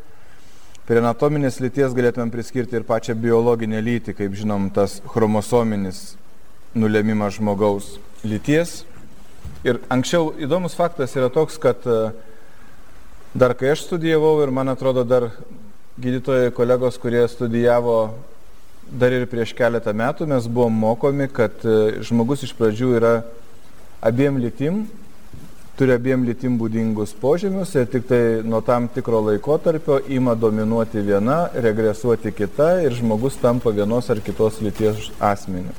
Prie 0.86 1.00
anatominės 1.00 1.58
lyties 1.58 1.94
galėtumėm 1.98 2.30
priskirti 2.30 2.78
ir 2.78 2.86
pačią 2.86 3.16
biologinę 3.18 3.80
lytį, 3.82 4.14
kaip 4.20 4.36
žinom, 4.38 4.68
tas 4.70 5.00
chromosominis 5.10 6.14
nulemimas 6.78 7.40
žmogaus 7.40 7.96
lyties. 8.22 8.84
Ir 9.66 9.80
anksčiau 9.90 10.30
įdomus 10.38 10.76
faktas 10.78 11.16
yra 11.18 11.28
toks, 11.32 11.56
kad 11.58 11.82
e, 11.86 12.10
dar 13.34 13.54
kai 13.58 13.72
aš 13.74 13.86
studijavau 13.88 14.36
ir 14.44 14.52
man 14.54 14.70
atrodo 14.70 15.02
dar 15.04 15.30
gydytojai 15.98 16.52
kolegos, 16.54 16.98
kurie 17.02 17.24
studijavo 17.28 17.96
dar 18.86 19.14
ir 19.16 19.26
prieš 19.26 19.54
keletą 19.56 19.94
metų, 19.96 20.28
mes 20.30 20.46
buvom 20.46 20.76
mokomi, 20.84 21.26
kad 21.32 21.64
e, 21.66 22.04
žmogus 22.06 22.46
iš 22.46 22.54
pradžių 22.58 22.92
yra 23.00 23.14
abiem 24.04 24.38
lytim, 24.38 24.84
turi 25.76 25.96
abiem 25.96 26.22
lytim 26.24 26.54
būdingus 26.60 27.16
požymius 27.20 27.74
ir 27.76 27.90
tik 27.90 28.06
tai 28.08 28.22
nuo 28.46 28.62
tam 28.64 28.86
tikro 28.92 29.24
laikotarpio 29.26 29.98
ima 30.08 30.36
dominuoti 30.38 31.02
viena, 31.04 31.46
regresuoti 31.52 32.32
kita 32.32 32.76
ir 32.86 32.96
žmogus 32.96 33.40
tampa 33.42 33.74
vienos 33.74 34.08
ar 34.10 34.22
kitos 34.24 34.62
lyties 34.64 35.10
asmeniu. 35.20 35.74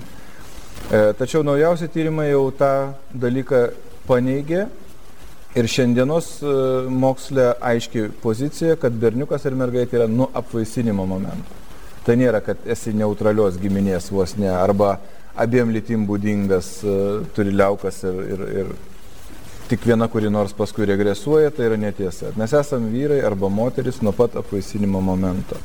E, 0.88 1.14
tačiau 1.20 1.44
naujausi 1.44 1.90
tyrimai 1.92 2.30
jau 2.32 2.48
tą 2.56 2.74
dalyką 3.12 3.64
paneigė 4.08 4.68
Ir 5.58 5.66
šiandienos 5.66 6.26
e, 6.44 6.50
moksle 6.94 7.48
aiški 7.66 8.10
pozicija, 8.22 8.76
kad 8.78 8.94
berniukas 9.02 9.46
ir 9.48 9.56
mergaitė 9.58 10.02
yra 10.02 10.08
nuo 10.12 10.28
apvaisinimo 10.38 11.06
momento. 11.10 11.56
Tai 12.06 12.14
nėra, 12.20 12.44
kad 12.46 12.62
esi 12.70 12.94
neutralios 12.94 13.58
giminės 13.58 14.12
vos 14.14 14.36
ne, 14.38 14.52
arba 14.54 14.98
abiem 15.40 15.72
lytim 15.74 16.04
būdingas 16.10 16.70
e, 16.84 16.98
turi 17.34 17.56
liaukas 17.56 18.04
ir, 18.06 18.20
ir, 18.36 18.44
ir 18.62 18.70
tik 19.72 19.88
viena 19.90 20.06
kuri 20.14 20.30
nors 20.30 20.54
paskui 20.58 20.86
regresuoja, 20.92 21.50
tai 21.56 21.72
yra 21.72 21.80
netiesa. 21.82 22.36
Mes 22.38 22.54
esame 22.54 22.92
vyrai 22.94 23.24
arba 23.26 23.50
moteris 23.50 24.04
nuo 24.06 24.14
pat 24.14 24.38
apvaisinimo 24.38 25.02
momento. 25.02 25.58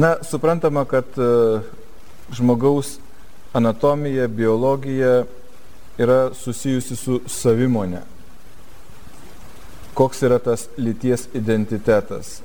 Na, 0.00 0.16
suprantama, 0.26 0.82
kad 0.88 1.14
žmogaus 2.34 2.96
anatomija, 3.52 4.28
biologija 4.28 5.24
yra 5.98 6.30
susijusi 6.34 6.96
su 6.96 7.20
savimonė. 7.26 8.02
Koks 9.94 10.22
yra 10.22 10.38
tas 10.38 10.68
lyties 10.78 11.26
identitetas? 11.34 12.38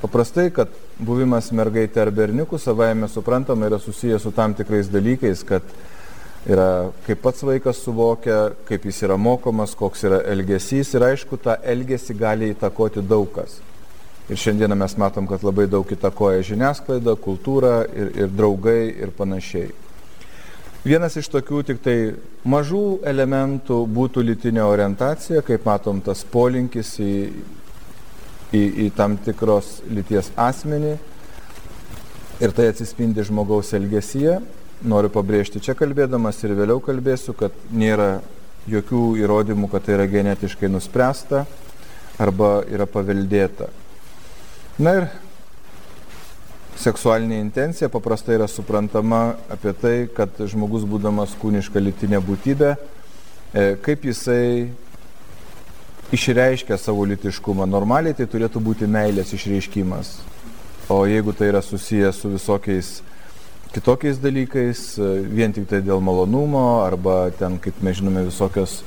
Paprastai, 0.00 0.48
kad 0.54 0.70
buvimas 0.96 1.50
mergaitė 1.52 2.00
ar 2.06 2.10
berniukų 2.14 2.58
savaime 2.62 3.08
suprantama 3.10 3.68
yra 3.68 3.80
susijęs 3.82 4.22
su 4.24 4.32
tam 4.32 4.54
tikrais 4.56 4.88
dalykais, 4.88 5.42
kad 5.44 5.66
yra 6.48 6.88
kaip 7.04 7.20
pats 7.20 7.44
vaikas 7.44 7.82
suvokia, 7.84 8.54
kaip 8.68 8.86
jis 8.88 9.02
yra 9.04 9.18
mokomas, 9.20 9.74
koks 9.76 10.06
yra 10.08 10.22
elgesys 10.32 10.94
ir 10.94 11.04
aišku, 11.10 11.36
tą 11.42 11.58
elgesį 11.74 12.16
gali 12.16 12.48
įtakoti 12.54 13.04
daug 13.04 13.28
kas. 13.34 13.58
Ir 14.30 14.38
šiandieną 14.38 14.78
mes 14.78 14.94
matom, 14.96 15.26
kad 15.28 15.42
labai 15.44 15.66
daug 15.68 15.90
įtakoja 15.90 16.46
žiniasklaida, 16.46 17.16
kultūra 17.18 17.82
ir, 17.90 18.12
ir 18.14 18.32
draugai 18.32 18.84
ir 18.94 19.10
panašiai. 19.18 19.72
Vienas 20.80 21.12
iš 21.20 21.26
tokių 21.28 21.58
tik 21.68 21.82
tai 21.84 21.94
mažų 22.48 23.02
elementų 23.04 23.82
būtų 23.84 24.22
lytinė 24.24 24.62
orientacija, 24.64 25.42
kaip 25.44 25.66
matom, 25.68 25.98
tas 26.00 26.22
polinkis 26.24 26.94
į, 27.04 27.12
į, 28.56 28.62
į 28.84 28.90
tam 28.96 29.18
tikros 29.20 29.82
lyties 29.92 30.30
asmenį 30.40 30.94
ir 32.40 32.56
tai 32.56 32.70
atsispindi 32.72 33.26
žmogaus 33.28 33.74
elgesyje. 33.76 34.38
Noriu 34.80 35.12
pabrėžti 35.12 35.60
čia 35.60 35.76
kalbėdamas 35.76 36.40
ir 36.46 36.56
vėliau 36.56 36.80
kalbėsiu, 36.80 37.36
kad 37.36 37.52
nėra 37.68 38.22
jokių 38.72 39.04
įrodymų, 39.20 39.68
kad 39.68 39.84
tai 39.84 39.98
yra 39.98 40.08
genetiškai 40.08 40.72
nuspręsta 40.72 41.44
arba 42.16 42.62
yra 42.72 42.88
paveldėta. 42.88 43.68
Na 44.80 44.96
ir 44.96 45.10
seksualinė 46.80 47.40
intencija 47.42 47.90
paprastai 47.92 48.38
yra 48.38 48.46
suprantama 48.48 49.34
apie 49.52 49.72
tai, 49.76 49.96
kad 50.14 50.38
žmogus 50.48 50.86
būdamas 50.88 51.34
kūniška 51.40 51.82
litinė 51.82 52.20
būtybė, 52.24 52.70
e, 53.52 53.64
kaip 53.84 54.06
jisai 54.08 54.70
išreiškia 56.16 56.78
savo 56.80 57.04
litiškumą. 57.10 57.68
Normaliai 57.68 58.16
tai 58.16 58.26
turėtų 58.30 58.62
būti 58.64 58.88
meilės 58.90 59.34
išreiškimas. 59.36 60.14
O 60.90 61.04
jeigu 61.06 61.34
tai 61.36 61.52
yra 61.52 61.60
susijęs 61.62 62.18
su 62.22 62.32
visokiais 62.32 62.88
kitokiais 63.74 64.18
dalykais, 64.22 64.80
e, 64.98 65.10
vien 65.28 65.52
tik 65.52 65.68
tai 65.70 65.82
dėl 65.84 66.00
malonumo 66.02 66.80
arba 66.86 67.30
ten, 67.38 67.60
kaip 67.62 67.82
mes 67.84 68.00
žinome, 68.00 68.24
visokios 68.30 68.80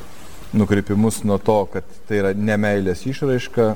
nukreipimus 0.53 1.23
nuo 1.23 1.38
to, 1.38 1.62
kad 1.71 1.86
tai 2.10 2.19
yra 2.23 2.34
nemeilės 2.34 3.06
išraiška, 3.10 3.69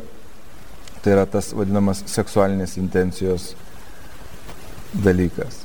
tai 1.05 1.15
yra 1.15 1.29
tas 1.29 1.53
vadinamas 1.55 2.03
seksualinės 2.09 2.75
intencijos 2.81 3.53
dalykas. 4.93 5.63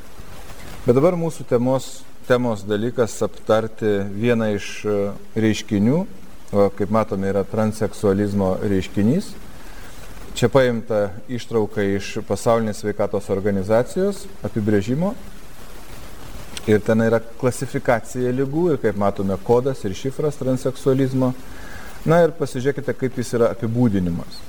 Bet 0.82 0.96
dabar 0.98 1.14
mūsų 1.14 1.46
temos, 1.46 2.00
temos 2.26 2.64
dalykas 2.66 3.14
aptarti 3.22 4.00
vieną 4.18 4.48
iš 4.56 4.68
e, 4.82 4.96
reiškinių, 5.38 5.98
o, 6.02 6.66
kaip 6.74 6.90
matome, 6.90 7.30
yra 7.30 7.44
transseksualizmo 7.46 8.56
reiškinys. 8.66 9.32
Čia 10.34 10.48
paimta 10.48 11.12
ištrauka 11.30 11.84
iš 11.84 12.16
pasaulinės 12.26 12.80
sveikatos 12.82 13.28
organizacijos 13.30 14.24
apibrėžimo. 14.42 15.12
Ir 16.70 16.78
ten 16.82 17.02
yra 17.02 17.18
klasifikacija 17.20 18.30
lygų 18.34 18.68
ir, 18.72 18.78
kaip 18.82 18.98
matome, 18.98 19.36
kodas 19.44 19.82
ir 19.84 19.94
šifras 19.98 20.38
transseksualizmo. 20.38 21.32
Na 22.06 22.24
ir 22.24 22.32
pasižiūrėkite, 22.38 22.94
kaip 22.98 23.18
jis 23.18 23.34
yra 23.38 23.52
apibūdinimas. 23.54 24.40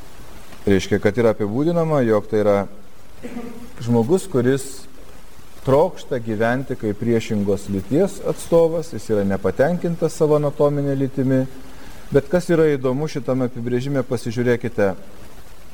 Reiškia, 0.65 0.97
kad 1.03 1.17
yra 1.19 1.33
apibūdinama, 1.36 1.99
jog 2.07 2.25
tai 2.31 2.41
yra 2.41 2.57
žmogus, 3.83 4.27
kuris 4.31 4.65
trokšta 5.65 6.19
gyventi 6.19 6.75
kaip 6.75 6.99
priešingos 6.99 7.69
lyties 7.71 8.19
atstovas, 8.27 8.91
jis 8.93 9.09
yra 9.13 9.23
nepatenkintas 9.27 10.15
savo 10.19 10.36
anatominė 10.39 10.95
lytimi. 10.99 11.43
Bet 12.13 12.27
kas 12.29 12.49
yra 12.51 12.67
įdomu 12.75 13.07
šitame 13.09 13.47
apibrėžime, 13.49 14.03
pasižiūrėkite, 14.05 14.91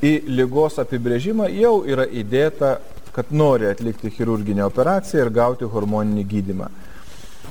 į 0.00 0.12
lygos 0.30 0.78
apibrėžimą 0.80 1.50
jau 1.52 1.80
yra 1.84 2.06
įdėta, 2.06 2.78
kad 3.12 3.32
nori 3.34 3.66
atlikti 3.68 4.12
chirurginę 4.14 4.64
operaciją 4.64 5.26
ir 5.26 5.32
gauti 5.34 5.68
hormoninį 5.68 6.24
gydimą. 6.30 6.70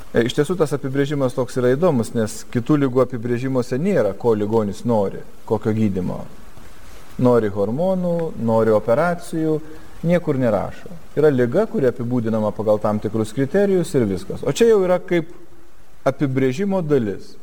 E, 0.09 0.23
iš 0.25 0.33
tiesų 0.39 0.55
tas 0.57 0.73
apibrėžimas 0.73 1.35
toks 1.37 1.59
yra 1.59 1.75
įdomus, 1.75 2.15
nes 2.15 2.39
kitų 2.49 2.79
lygų 2.85 3.03
apibrėžimuose 3.03 3.77
nėra, 3.77 4.15
ko 4.17 4.33
ligonis 4.33 4.81
nori, 4.87 5.21
kokio 5.45 5.75
gydimo. 5.75 6.23
Nori 7.19 7.51
hormonų, 7.53 8.15
nori 8.47 8.73
operacijų, 8.73 9.59
niekur 10.03 10.37
nerašo. 10.39 10.91
Yra 11.17 11.31
lyga, 11.33 11.65
kuri 11.67 11.89
apibūdinama 11.89 12.51
pagal 12.55 12.79
tam 12.79 12.99
tikrus 12.99 13.33
kriterijus 13.35 13.93
ir 13.95 14.07
viskas. 14.07 14.43
O 14.43 14.53
čia 14.55 14.69
jau 14.71 14.81
yra 14.85 14.99
kaip 15.03 15.31
apibrėžimo 16.07 16.81
dalis. 16.85 17.35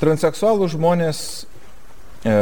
Transseksualų 0.00 0.68
žmonės, 0.72 1.18
e, 2.24 2.34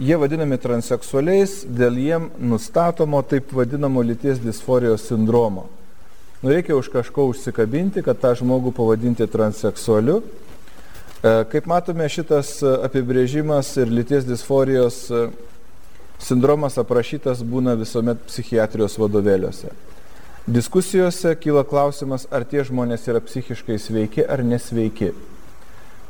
jie 0.00 0.16
vadinami 0.16 0.58
transseksualiais 0.58 1.64
dėl 1.66 1.98
jiem 2.00 2.30
nustatomo 2.38 3.20
taip 3.22 3.52
vadinamo 3.52 4.02
lyties 4.06 4.40
disforijos 4.40 5.08
sindromo. 5.10 5.68
Nu, 6.40 6.54
reikia 6.54 6.76
už 6.78 6.88
kažko 6.88 7.26
užsikabinti, 7.34 8.00
kad 8.02 8.16
tą 8.16 8.32
žmogų 8.38 8.72
pavadinti 8.72 9.26
transseksualiu. 9.28 10.22
E, 11.20 11.34
kaip 11.52 11.66
matome, 11.68 12.06
šitas 12.08 12.62
apibrėžimas 12.62 13.74
ir 13.82 13.92
lyties 13.92 14.24
disforijos 14.24 15.02
e, 15.10 15.26
Sindromas 16.20 16.76
aprašytas 16.76 17.40
būna 17.48 17.72
visuomet 17.80 18.20
psichiatrijos 18.28 18.98
vadovėliuose. 19.00 19.72
Diskusijose 20.50 21.32
kyla 21.40 21.62
klausimas, 21.64 22.26
ar 22.28 22.44
tie 22.48 22.60
žmonės 22.66 23.06
yra 23.08 23.22
psichiškai 23.24 23.78
sveiki 23.80 24.26
ar 24.28 24.42
nesveiki. 24.44 25.14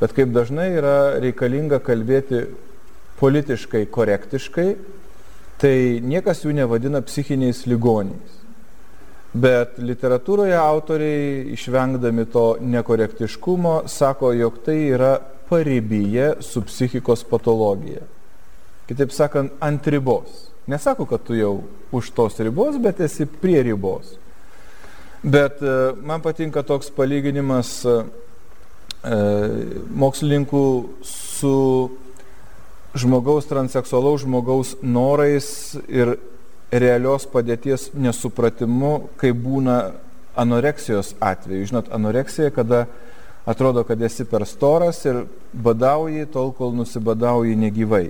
Bet 0.00 0.14
kaip 0.16 0.34
dažnai 0.34 0.70
yra 0.80 0.96
reikalinga 1.22 1.78
kalbėti 1.86 2.42
politiškai 3.20 3.84
korektiškai, 3.92 4.68
tai 5.62 5.74
niekas 6.02 6.42
jų 6.42 6.54
nevadina 6.58 7.04
psichiniais 7.06 7.66
ligoniais. 7.70 8.38
Bet 9.30 9.76
literatūroje 9.78 10.56
autoriai, 10.58 11.50
išvengdami 11.54 12.24
to 12.32 12.46
nekorektiškumo, 12.66 13.82
sako, 13.86 14.32
jog 14.34 14.64
tai 14.66 14.80
yra 14.96 15.18
paribyje 15.50 16.40
su 16.42 16.64
psichikos 16.66 17.22
patologija 17.30 18.08
kitaip 18.90 19.14
sakant, 19.14 19.54
ant 19.62 19.86
ribos. 19.86 20.48
Nesako, 20.70 21.06
kad 21.06 21.22
tu 21.26 21.38
jau 21.38 21.60
už 21.94 22.10
tos 22.14 22.38
ribos, 22.42 22.78
bet 22.82 23.00
esi 23.06 23.26
prie 23.26 23.62
ribos. 23.62 24.16
Bet 25.22 25.62
e, 25.62 25.76
man 26.02 26.22
patinka 26.24 26.62
toks 26.66 26.90
palyginimas 26.96 27.72
e, 27.86 27.96
e, 29.04 29.18
mokslininkų 30.02 30.64
su 31.06 31.54
žmogaus, 32.98 33.46
transseksualaus 33.50 34.24
žmogaus 34.24 34.74
norais 34.82 35.50
ir 35.86 36.16
realios 36.70 37.26
padėties 37.30 37.90
nesupratimu, 37.94 39.10
kai 39.20 39.30
būna 39.34 39.78
anoreksijos 40.40 41.14
atveju. 41.20 41.68
Žinot, 41.70 41.92
anoreksija, 41.94 42.50
kada 42.54 42.86
atrodo, 43.46 43.84
kad 43.84 44.02
esi 44.02 44.24
per 44.24 44.46
storas 44.48 45.04
ir 45.06 45.24
badauji 45.52 46.26
tol, 46.32 46.50
kol 46.56 46.74
nusibadauji 46.74 47.58
negyvai. 47.58 48.08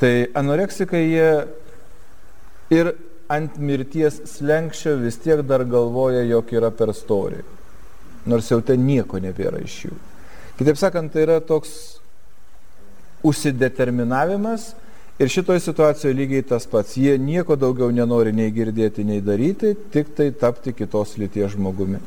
Tai 0.00 0.12
anoreksikai 0.38 1.02
jie 1.06 1.32
ir 2.72 2.92
ant 3.32 3.56
mirties 3.58 4.20
slengščio 4.28 4.96
vis 5.00 5.18
tiek 5.22 5.42
dar 5.46 5.64
galvoja, 5.64 6.22
jog 6.28 6.52
yra 6.52 6.70
per 6.74 6.92
stori. 6.96 7.40
Nors 8.28 8.50
jau 8.50 8.60
ten 8.62 8.84
nieko 8.86 9.18
nebėra 9.22 9.62
iš 9.62 9.78
jų. 9.86 9.96
Kitaip 10.58 10.78
sakant, 10.78 11.12
tai 11.14 11.24
yra 11.24 11.40
toks 11.42 11.72
užsideterminavimas 13.26 14.72
ir 15.18 15.30
šitoje 15.30 15.62
situacijoje 15.64 16.16
lygiai 16.18 16.44
tas 16.46 16.66
pats. 16.66 16.96
Jie 16.98 17.16
nieko 17.18 17.56
daugiau 17.56 17.90
nenori 17.94 18.34
nei 18.34 18.52
girdėti, 18.54 19.06
nei 19.06 19.22
daryti, 19.24 19.74
tik 19.94 20.14
tai 20.18 20.30
tapti 20.38 20.74
kitos 20.76 21.16
lyties 21.18 21.56
žmogumi. 21.56 22.02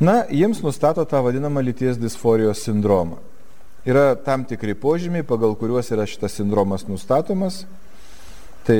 Na, 0.00 0.24
jiems 0.28 0.60
nustato 0.64 1.04
tą 1.08 1.22
vadinamą 1.24 1.62
lyties 1.64 1.96
disforijos 2.00 2.60
sindromą. 2.66 3.16
Yra 3.86 4.16
tam 4.18 4.42
tikri 4.42 4.74
požymiai, 4.74 5.22
pagal 5.22 5.52
kuriuos 5.54 5.92
yra 5.94 6.02
šitas 6.10 6.34
sindromas 6.34 6.88
nustatomas. 6.88 7.60
Tai 8.66 8.78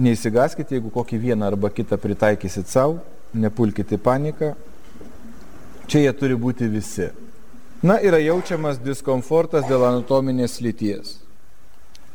neįsigaskite, 0.00 0.78
jeigu 0.78 0.88
kokį 0.94 1.18
vieną 1.20 1.50
arba 1.50 1.68
kitą 1.68 1.98
pritaikysit 2.00 2.70
savo, 2.72 3.02
nepulkite 3.36 3.98
paniką. 4.00 4.54
Čia 5.86 6.06
jie 6.06 6.14
turi 6.16 6.38
būti 6.40 6.68
visi. 6.72 7.10
Na, 7.84 7.98
yra 8.00 8.16
jaučiamas 8.22 8.80
diskomfortas 8.80 9.68
dėl 9.68 9.84
anatominės 9.84 10.56
lyties. 10.64 11.18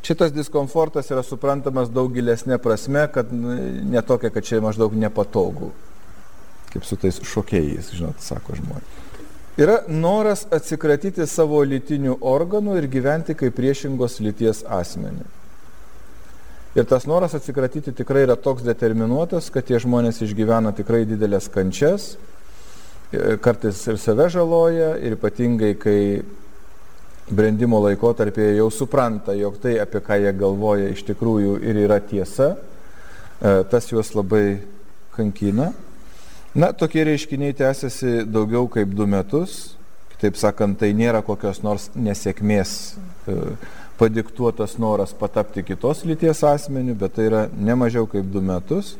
Šitas 0.01 0.33
diskomfortas 0.33 1.13
yra 1.13 1.21
suprantamas 1.21 1.93
daug 1.93 2.09
gilesnė 2.17 2.57
prasme, 2.57 3.05
kad 3.13 3.29
netokia, 3.29 4.33
kad 4.33 4.49
čia 4.49 4.57
maždaug 4.65 4.97
nepatogu. 4.97 5.69
Kaip 6.73 6.89
su 6.89 6.97
tais 6.97 7.21
šokėjais, 7.29 7.93
žinot, 7.93 8.25
sako 8.25 8.57
žmonės 8.57 9.00
yra 9.59 9.81
noras 9.87 10.45
atsikratyti 10.51 11.25
savo 11.27 11.59
lytinių 11.67 12.17
organų 12.21 12.77
ir 12.79 12.87
gyventi 12.91 13.35
kaip 13.35 13.55
priešingos 13.57 14.19
lyties 14.23 14.63
asmenį. 14.67 15.27
Ir 16.71 16.85
tas 16.87 17.03
noras 17.03 17.33
atsikratyti 17.35 17.91
tikrai 17.91 18.23
yra 18.23 18.37
toks 18.39 18.63
determinuotas, 18.63 19.49
kad 19.51 19.65
tie 19.67 19.79
žmonės 19.81 20.21
išgyvena 20.23 20.71
tikrai 20.75 21.03
didelės 21.09 21.49
kančias, 21.51 22.13
e, 23.11 23.35
kartais 23.43 23.81
ir 23.91 23.99
save 23.99 24.29
žaloja, 24.31 24.93
ir 25.03 25.17
ypatingai, 25.17 25.73
kai 25.75 25.99
brandimo 27.27 27.81
laikotarpėje 27.83 28.55
jau 28.55 28.69
supranta, 28.71 29.35
jog 29.35 29.59
tai, 29.59 29.75
apie 29.83 29.99
ką 29.99 30.21
jie 30.23 30.31
galvoja, 30.31 30.87
iš 30.95 31.03
tikrųjų 31.11 31.57
ir 31.59 31.83
yra 31.83 31.99
tiesa, 31.99 32.53
e, 32.55 33.63
tas 33.67 33.91
juos 33.91 34.15
labai 34.15 34.61
kankina. 35.17 35.73
Na, 36.51 36.73
tokie 36.75 37.05
reiškiniai 37.07 37.53
tęsiasi 37.55 38.25
daugiau 38.27 38.65
kaip 38.67 38.89
du 38.91 39.05
metus. 39.07 39.77
Kitaip 40.11 40.35
sakant, 40.35 40.75
tai 40.81 40.89
nėra 40.91 41.21
kokios 41.23 41.61
nors 41.63 41.85
nesėkmės 41.95 42.73
e, 42.91 43.35
padiktuotas 43.95 44.75
noras 44.75 45.13
patapti 45.15 45.63
kitos 45.63 46.03
lyties 46.03 46.43
asmeniu, 46.43 46.97
bet 46.99 47.15
tai 47.15 47.29
yra 47.29 47.45
ne 47.55 47.77
mažiau 47.79 48.03
kaip 48.11 48.27
du 48.33 48.43
metus. 48.43 48.97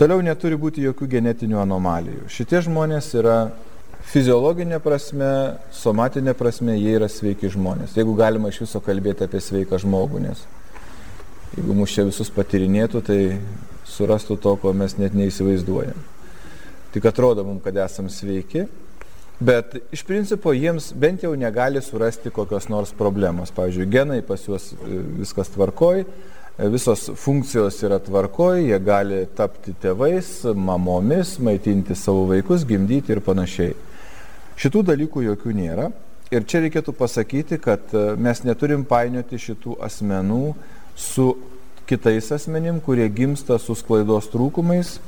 Toliau 0.00 0.18
neturi 0.26 0.58
būti 0.58 0.82
jokių 0.82 1.06
genetinių 1.14 1.62
anomalijų. 1.62 2.26
Šitie 2.26 2.64
žmonės 2.66 3.12
yra 3.22 3.36
fiziologinė 4.10 4.82
prasme, 4.82 5.30
somatinė 5.70 6.34
prasme, 6.34 6.74
jie 6.74 6.96
yra 6.98 7.06
sveiki 7.06 7.52
žmonės. 7.54 7.94
Jeigu 7.94 8.16
galima 8.18 8.50
iš 8.50 8.64
viso 8.64 8.82
kalbėti 8.82 9.28
apie 9.28 9.38
sveiką 9.38 9.78
žmogų, 9.84 10.26
nes 10.26 10.42
jeigu 11.54 11.78
mus 11.78 11.94
čia 11.94 12.08
visus 12.10 12.34
patirinėtų, 12.34 13.04
tai 13.06 13.20
surastų 13.86 14.40
to, 14.42 14.56
ko 14.58 14.74
mes 14.74 14.98
net 14.98 15.14
neįsivaizduojam. 15.14 16.10
Tik 16.92 17.06
atrodo 17.08 17.44
mums, 17.44 17.62
kad 17.64 17.76
esam 17.80 18.10
sveiki, 18.12 18.66
bet 19.40 19.78
iš 19.92 20.02
principo 20.04 20.52
jiems 20.52 20.90
bent 20.92 21.22
jau 21.24 21.32
negali 21.36 21.80
surasti 21.82 22.30
kokios 22.30 22.68
nors 22.68 22.92
problemos. 22.98 23.50
Pavyzdžiui, 23.56 23.88
genai 23.90 24.20
pas 24.26 24.44
juos 24.44 24.72
e, 24.74 24.98
viskas 25.22 25.48
tvarkoj, 25.54 26.04
visos 26.72 27.06
funkcijos 27.16 27.80
yra 27.86 27.96
tvarkoj, 28.02 28.60
jie 28.66 28.78
gali 28.84 29.22
tapti 29.36 29.72
tėvais, 29.82 30.28
mamomis, 30.52 31.38
maitinti 31.40 31.96
savo 31.96 32.26
vaikus, 32.28 32.66
gimdyti 32.68 33.16
ir 33.16 33.22
panašiai. 33.24 33.72
Šitų 34.60 34.82
dalykų 34.92 35.24
jokių 35.30 35.54
nėra. 35.56 35.88
Ir 36.32 36.44
čia 36.48 36.60
reikėtų 36.64 36.92
pasakyti, 36.96 37.58
kad 37.60 37.88
e, 37.96 38.04
mes 38.20 38.44
neturim 38.44 38.84
painioti 38.88 39.40
šitų 39.40 39.78
asmenų 39.84 40.52
su 40.96 41.32
kitais 41.88 42.30
asmenim, 42.32 42.78
kurie 42.84 43.08
gimsta 43.12 43.58
su 43.60 43.74
sklaidos 43.76 44.28
trūkumais, 44.32 44.98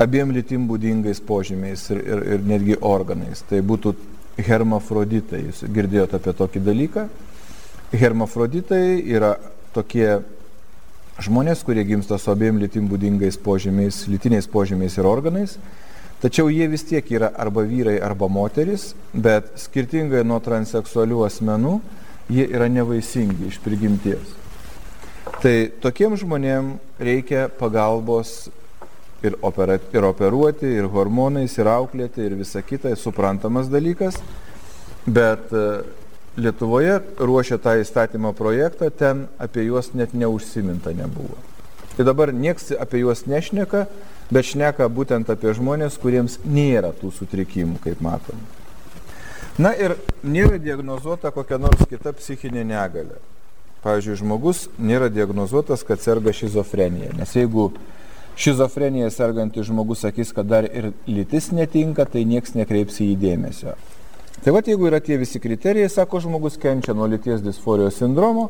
abiem 0.00 0.32
lytim 0.32 0.64
būdingais 0.68 1.20
požymiais 1.26 1.84
ir, 1.92 2.00
ir, 2.00 2.24
ir 2.34 2.46
netgi 2.46 2.78
organais. 2.80 3.44
Tai 3.48 3.60
būtų 3.66 3.94
hermafroditai. 4.40 5.44
Jūs 5.50 5.64
girdėjote 5.68 6.16
apie 6.20 6.34
tokį 6.38 6.62
dalyką. 6.64 7.06
Hermafroditai 8.00 9.00
yra 9.10 9.34
tokie 9.74 10.20
žmonės, 11.20 11.64
kurie 11.66 11.84
gimsta 11.84 12.18
su 12.18 12.30
abiem 12.32 12.58
lytim 12.62 12.88
būdingais 12.88 13.36
požymiais, 13.44 14.06
lytiniais 14.08 14.48
požymiais 14.48 14.96
ir 14.96 15.08
organais. 15.10 15.56
Tačiau 16.20 16.50
jie 16.52 16.66
vis 16.68 16.84
tiek 16.84 17.06
yra 17.12 17.30
arba 17.40 17.64
vyrai, 17.64 17.96
arba 18.04 18.28
moteris, 18.28 18.90
bet 19.12 19.54
skirtingai 19.60 20.20
nuo 20.24 20.36
transseksualių 20.44 21.24
asmenų, 21.24 21.78
jie 22.28 22.44
yra 22.44 22.68
nevaisingi 22.68 23.48
iš 23.48 23.56
prigimties. 23.64 24.36
Tai 25.40 25.54
tokiem 25.80 26.18
žmonėm 26.20 26.74
reikia 27.00 27.46
pagalbos 27.56 28.50
ir, 29.22 29.36
opera, 29.42 29.78
ir 29.92 30.06
operuoti, 30.08 30.68
ir 30.80 30.88
hormonais, 30.92 31.56
ir 31.58 31.70
auklėti, 31.70 32.24
ir 32.24 32.36
visa 32.40 32.62
kita, 32.64 32.94
suprantamas 32.96 33.70
dalykas, 33.72 34.20
bet 35.06 35.52
Lietuvoje 36.38 37.00
ruošė 37.18 37.58
tą 37.58 37.74
įstatymo 37.82 38.30
projektą, 38.38 38.86
ten 38.94 39.26
apie 39.42 39.64
juos 39.66 39.90
net 39.98 40.14
neužsiminta 40.14 40.92
nebuvo. 40.94 41.34
Tai 41.96 42.06
dabar 42.06 42.30
nieks 42.32 42.70
apie 42.78 43.02
juos 43.02 43.24
nešneka, 43.26 43.82
bet 44.30 44.46
šneka 44.46 44.86
būtent 44.88 45.28
apie 45.32 45.50
žmonės, 45.58 45.98
kuriems 46.00 46.38
nėra 46.46 46.94
tų 46.96 47.10
sutrikimų, 47.18 47.80
kaip 47.82 48.00
matom. 48.04 48.38
Na 49.60 49.74
ir 49.74 49.96
nėra 50.22 50.60
diagnozuota 50.62 51.32
kokia 51.34 51.58
nors 51.60 51.82
kita 51.90 52.14
psichinė 52.16 52.62
negalė. 52.64 53.18
Pavyzdžiui, 53.82 54.20
žmogus 54.20 54.68
nėra 54.78 55.10
diagnozuotas, 55.12 55.82
kad 55.88 56.00
serga 56.00 56.32
šizofrenija. 56.36 57.10
Nes 57.18 57.34
jeigu 57.34 57.72
šizofrenija 58.36 59.10
sergantis 59.10 59.66
žmogus 59.66 60.04
sakys, 60.04 60.34
kad 60.36 60.46
dar 60.46 60.64
ir 60.64 60.92
lytis 61.06 61.50
netinka, 61.52 62.04
tai 62.04 62.24
nieks 62.28 62.54
nekreips 62.54 63.00
į 63.00 63.10
jį 63.10 63.16
dėmesio. 63.24 63.74
Tai 64.40 64.54
va, 64.56 64.62
jeigu 64.64 64.86
yra 64.88 65.00
tie 65.04 65.18
visi 65.20 65.40
kriterijai, 65.42 65.90
sako, 65.92 66.22
žmogus 66.24 66.56
kenčia 66.60 66.94
nuo 66.96 67.08
lyties 67.10 67.42
disforijos 67.44 67.98
sindromo 68.00 68.48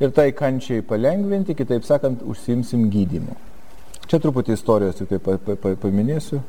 ir 0.00 0.12
tai 0.16 0.30
kančiai 0.32 0.84
palengventi, 0.86 1.56
kitaip 1.56 1.84
sakant, 1.84 2.22
užsimsim 2.24 2.86
gydymu. 2.92 3.36
Čia 4.06 4.20
truputį 4.22 4.54
istorijos 4.54 5.00
tik 5.00 5.12
tai 5.12 5.74
paminėsiu. 5.82 6.40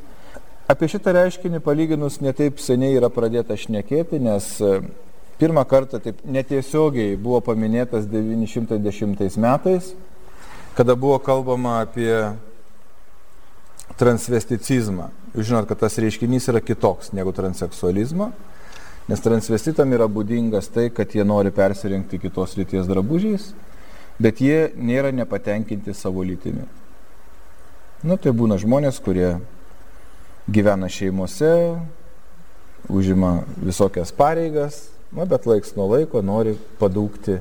Apie 0.68 0.90
šitą 0.92 1.14
reiškinį 1.16 1.62
palyginus 1.64 2.20
netaip 2.20 2.60
seniai 2.60 2.98
yra 3.00 3.08
pradėta 3.12 3.56
šnekėti, 3.56 4.20
nes 4.20 4.50
e, 4.60 4.82
pirmą 5.40 5.64
kartą 5.68 6.00
taip 6.04 6.20
netiesiogiai 6.28 7.16
buvo 7.16 7.40
paminėtas 7.46 8.06
910 8.12 9.40
metais, 9.40 9.94
kada 10.76 10.96
buvo 11.00 11.18
kalbama 11.24 11.80
apie 11.86 12.12
transvesticizmą. 13.98 15.10
Jūs 15.36 15.50
žinot, 15.50 15.68
kad 15.70 15.82
tas 15.82 15.98
reiškinys 16.02 16.50
yra 16.52 16.62
kitoks 16.64 17.12
negu 17.18 17.34
transseksualizmas. 17.36 18.36
Nes 19.08 19.22
transvestitam 19.24 19.94
yra 19.96 20.04
būdingas 20.12 20.68
tai, 20.74 20.90
kad 20.92 21.14
jie 21.16 21.24
nori 21.24 21.54
persirinkti 21.56 22.20
kitos 22.20 22.58
lyties 22.60 22.90
drabužiais, 22.90 23.54
bet 24.20 24.42
jie 24.44 24.74
nėra 24.76 25.14
nepatenkinti 25.16 25.96
savo 25.96 26.26
lytimi. 26.28 26.66
Nu, 28.04 28.18
tai 28.20 28.34
būna 28.36 28.58
žmonės, 28.60 29.00
kurie 29.02 29.38
gyvena 30.52 30.90
šeimose, 30.92 31.54
užima 32.92 33.46
visokias 33.64 34.12
pareigas, 34.12 34.90
nu, 35.16 35.24
bet 35.24 35.48
laiks 35.48 35.72
nuo 35.80 35.88
laiko 35.94 36.20
nori 36.20 36.58
padūkti, 36.82 37.40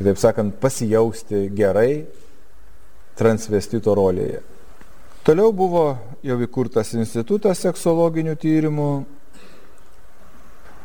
kitaip 0.00 0.18
sakant, 0.24 0.56
pasijausti 0.62 1.50
gerai 1.52 2.06
transvestito 3.20 3.92
rolėje. 3.96 4.40
Toliau 5.24 5.52
buvo 5.52 5.84
jau 6.24 6.36
įkurtas 6.40 6.94
institutas 6.96 7.60
seksologinių 7.66 8.36
tyrimų, 8.40 8.90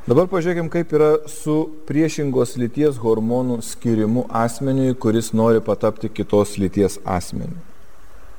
Dabar 0.05 0.27
pažiūrėkime, 0.29 0.69
kaip 0.69 0.91
yra 0.93 1.07
su 1.25 1.53
priešingos 1.89 2.51
lyties 2.61 2.99
hormonų 3.01 3.55
skirimu 3.65 4.27
asmeniui, 4.29 4.91
kuris 5.01 5.31
nori 5.33 5.63
patapti 5.65 6.11
kitos 6.13 6.51
lyties 6.61 6.99
asmeniu. 7.09 7.57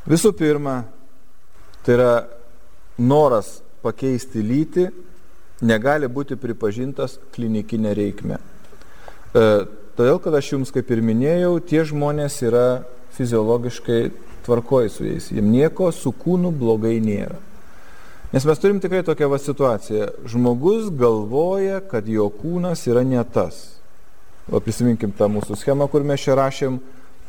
Visų 0.06 0.30
pirma, 0.38 0.76
tai 1.82 1.96
yra 1.96 2.12
noras 3.02 3.56
pakeisti 3.82 4.44
lytį 4.46 4.85
negali 5.66 6.06
būti 6.06 6.38
pripažintas 6.38 7.18
klinikinė 7.35 7.96
reikme. 7.98 8.38
E, 8.38 9.42
todėl, 9.98 10.22
kad 10.22 10.38
aš 10.38 10.52
jums, 10.52 10.70
kaip 10.70 10.94
ir 10.94 11.02
minėjau, 11.02 11.56
tie 11.66 11.82
žmonės 11.82 12.38
yra 12.46 12.66
fiziologiškai 13.18 14.00
tvarkoj 14.46 14.88
su 14.94 15.04
jais. 15.06 15.28
Jiem 15.35 15.50
nieko 15.50 15.90
su 15.92 16.14
kūnu 16.14 16.54
blogai 16.54 16.96
nėra. 17.02 17.38
Nes 18.32 18.44
mes 18.46 18.59
turim 18.59 18.80
tikrai 18.82 19.04
tokią 19.06 19.28
va 19.30 19.38
situaciją. 19.38 20.09
Žmogus 20.26 20.90
galvoja, 20.98 21.80
kad 21.90 22.09
jo 22.11 22.26
kūnas 22.30 22.87
yra 22.90 23.04
ne 23.06 23.22
tas. 23.32 23.76
O 24.50 24.61
prisiminkim 24.62 25.12
tą 25.14 25.28
mūsų 25.30 25.59
schemą, 25.59 25.88
kur 25.90 26.06
mes 26.06 26.22
čia 26.22 26.37
rašėm 26.38 26.78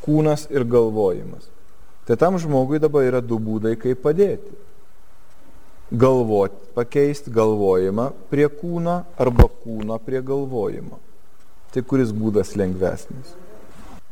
kūnas 0.04 0.46
ir 0.54 0.66
galvojimas. 0.66 1.46
Tai 2.06 2.16
tam 2.16 2.38
žmogui 2.40 2.80
dabar 2.82 3.06
yra 3.06 3.20
du 3.20 3.38
būdai, 3.42 3.74
kaip 3.78 4.02
padėti. 4.04 4.54
Galvoti, 5.88 6.56
pakeisti 6.76 7.32
galvojimą 7.32 8.10
prie 8.30 8.46
kūno 8.52 9.00
arba 9.20 9.48
kūno 9.62 9.96
prie 10.04 10.20
galvojimo. 10.24 11.00
Tai 11.72 11.82
kuris 11.88 12.12
būdas 12.12 12.54
lengvesnis. 12.56 13.34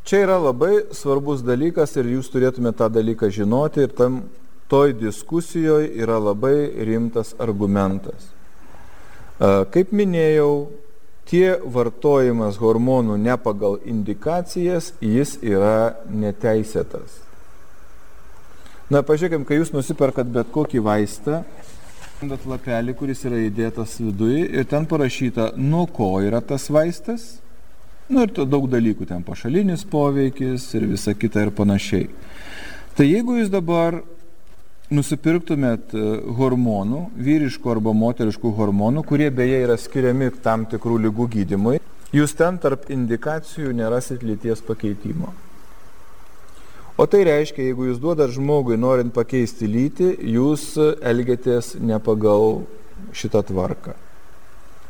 Čia 0.07 0.21
yra 0.23 0.37
labai 0.39 0.85
svarbus 0.95 1.41
dalykas 1.43 1.97
ir 1.99 2.07
jūs 2.13 2.29
turėtumėte 2.31 2.79
tą 2.79 2.87
dalyką 2.95 3.27
žinoti 3.35 3.83
ir 3.83 3.95
tam 3.99 4.21
toj 4.71 4.93
diskusijoje 5.01 5.89
yra 5.99 6.21
labai 6.23 6.69
rimtas 6.87 7.33
argumentas. 7.43 8.29
Kaip 9.75 9.91
minėjau, 9.91 10.69
tie 11.27 11.57
vartojimas 11.59 12.61
hormonų 12.63 13.17
ne 13.19 13.35
pagal 13.43 13.81
indikacijas, 13.83 14.93
jis 15.03 15.41
yra 15.43 15.97
neteisėtas. 16.07 17.17
Na, 18.87 19.03
pažiūrėkime, 19.03 19.43
kai 19.43 19.59
jūs 19.59 19.73
nusiperkat 19.75 20.31
bet 20.31 20.53
kokį 20.55 20.85
vaistą, 20.87 21.41
randat 22.21 22.47
lapelį, 22.47 22.95
kuris 22.95 23.25
yra 23.27 23.43
įdėtas 23.49 23.99
viduje 23.99 24.47
ir 24.55 24.71
ten 24.71 24.87
parašyta, 24.87 25.51
nuo 25.59 25.89
ko 25.91 26.13
yra 26.23 26.39
tas 26.39 26.69
vaistas. 26.71 27.27
Nu 28.07 28.23
ir 28.23 28.31
daug 28.37 28.69
dalykų 28.71 29.09
ten 29.09 29.25
pašalinis 29.27 29.83
poveikis 29.91 30.69
ir 30.79 30.85
visa 30.93 31.15
kita 31.19 31.43
ir 31.47 31.51
panašiai. 31.55 32.07
Tai 32.95 33.07
jeigu 33.07 33.41
jūs 33.41 33.51
dabar 33.51 33.99
nusipirktumėt 34.95 35.95
e, 35.99 36.03
hormonų, 36.39 37.01
vyriškų 37.19 37.73
arba 37.73 37.91
moteriškų 37.97 38.53
hormonų, 38.55 39.03
kurie 39.09 39.27
beje 39.35 39.59
yra 39.65 39.75
skiriami 39.81 40.31
tam 40.45 40.69
tikrų 40.71 41.01
lygų 41.09 41.27
gydimui, 41.33 41.81
jūs 42.15 42.37
ten 42.39 42.61
tarp 42.63 42.87
indikacijų 42.95 43.75
nerasit 43.75 44.23
lyties 44.23 44.63
pakeitimo. 44.63 45.35
O 46.97 47.05
tai 47.11 47.27
reiškia, 47.29 47.67
jeigu 47.67 47.91
jūs 47.91 47.99
duodat 48.01 48.31
žmogui 48.33 48.79
norint 48.81 49.13
pakeisti 49.13 49.67
lytį, 49.69 50.13
jūs 50.33 50.77
elgiatės 50.79 51.75
ne 51.83 51.99
pagal 52.01 52.63
šitą 53.13 53.43
tvarką. 53.51 53.93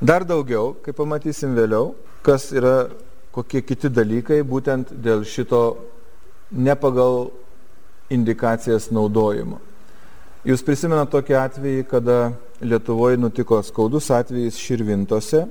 Dar 0.04 0.28
daugiau, 0.28 0.76
kaip 0.84 1.00
pamatysim 1.00 1.56
vėliau, 1.56 1.94
kas 2.22 2.52
yra 2.54 2.90
kokie 3.36 3.60
kiti 3.60 3.92
dalykai 3.92 4.40
būtent 4.48 4.94
dėl 5.04 5.24
šito 5.28 5.62
ne 6.56 6.72
pagal 6.78 7.28
indikacijas 8.12 8.88
naudojimo. 8.94 9.60
Jūs 10.46 10.62
prisimenate 10.62 11.10
tokį 11.10 11.38
atvejį, 11.42 11.86
kada 11.90 12.18
Lietuvoje 12.62 13.18
nutiko 13.20 13.58
skaudus 13.66 14.08
atvejis 14.14 14.56
Širvintose, 14.62 15.42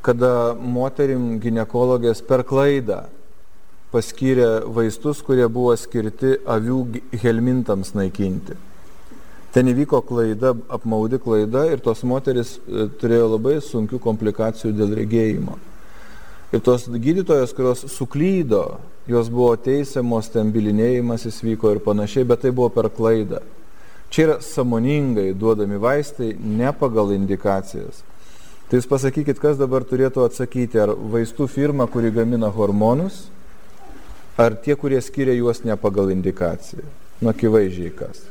kada 0.00 0.54
moterim 0.56 1.34
gynekologės 1.42 2.22
per 2.24 2.46
klaidą 2.48 3.02
paskyrė 3.90 4.62
vaistus, 4.70 5.20
kurie 5.26 5.44
buvo 5.50 5.74
skirti 5.76 6.38
avių 6.48 6.78
helmintams 7.20 7.92
naikinti. 7.98 8.56
Ten 9.50 9.66
įvyko 9.66 9.98
klaida, 10.06 10.54
apmaudi 10.70 11.18
klaida 11.18 11.66
ir 11.72 11.82
tos 11.82 12.04
moteris 12.06 12.54
e, 12.62 12.86
turėjo 13.02 13.32
labai 13.32 13.56
sunkių 13.66 13.98
komplikacijų 13.98 14.70
dėl 14.78 14.94
regėjimo. 14.94 15.58
Ir 16.50 16.62
tos 16.66 16.88
gydytojos, 16.90 17.52
kurios 17.54 17.84
suklydo, 17.94 18.80
jos 19.06 19.28
buvo 19.30 19.52
teisiamos, 19.54 20.32
ten 20.34 20.50
bilinėjimasis 20.50 21.38
vyko 21.46 21.76
ir 21.76 21.82
panašiai, 21.84 22.26
bet 22.26 22.42
tai 22.42 22.50
buvo 22.50 22.72
per 22.74 22.88
klaidą. 22.90 23.38
Čia 24.10 24.24
yra 24.24 24.36
samoningai 24.42 25.30
duodami 25.38 25.78
vaistai 25.78 26.32
ne 26.34 26.72
pagal 26.74 27.12
indikacijas. 27.14 28.02
Tai 28.66 28.80
jūs 28.80 28.90
pasakykit, 28.90 29.38
kas 29.38 29.58
dabar 29.58 29.86
turėtų 29.86 30.24
atsakyti, 30.26 30.78
ar 30.82 30.90
vaistų 30.94 31.46
firma, 31.50 31.86
kuri 31.90 32.10
gamina 32.14 32.50
hormonus, 32.50 33.28
ar 34.34 34.58
tie, 34.58 34.74
kurie 34.74 34.98
skiria 35.02 35.34
juos 35.38 35.62
ne 35.62 35.78
pagal 35.78 36.10
indikaciją. 36.10 36.82
Nu, 37.20 37.30
akivaizdžiai 37.30 37.94
kas. 37.94 38.24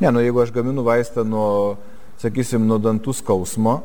Ne, 0.00 0.10
nu 0.12 0.20
jeigu 0.20 0.40
aš 0.44 0.52
gaminu 0.52 0.84
vaistą 0.84 1.24
nuo, 1.24 1.78
sakysim, 2.20 2.68
nuo 2.68 2.76
dantų 2.82 3.16
skausmo, 3.16 3.80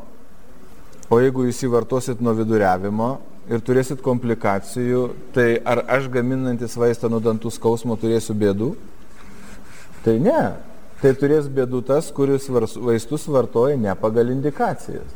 o 1.10 1.20
jeigu 1.22 1.48
jūs 1.48 1.64
įvartosit 1.68 2.22
nuo 2.24 2.36
viduriavimo 2.38 3.10
ir 3.52 3.64
turėsit 3.66 4.04
komplikacijų, 4.04 5.08
tai 5.36 5.58
ar 5.68 5.84
aš 5.98 6.08
gaminantis 6.14 6.78
vaistą 6.80 7.10
nuo 7.12 7.20
dantų 7.24 7.52
skausmo 7.52 7.98
turėsiu 8.00 8.36
bėdų? 8.40 8.70
Tai 10.04 10.16
ne. 10.20 10.44
Tai 11.04 11.12
turės 11.20 11.50
bėdų 11.52 11.82
tas, 11.84 12.08
kuris 12.16 12.48
vaistus 12.48 13.28
vartoja 13.28 13.76
ne 13.76 13.92
pagal 14.00 14.32
indikacijas. 14.32 15.10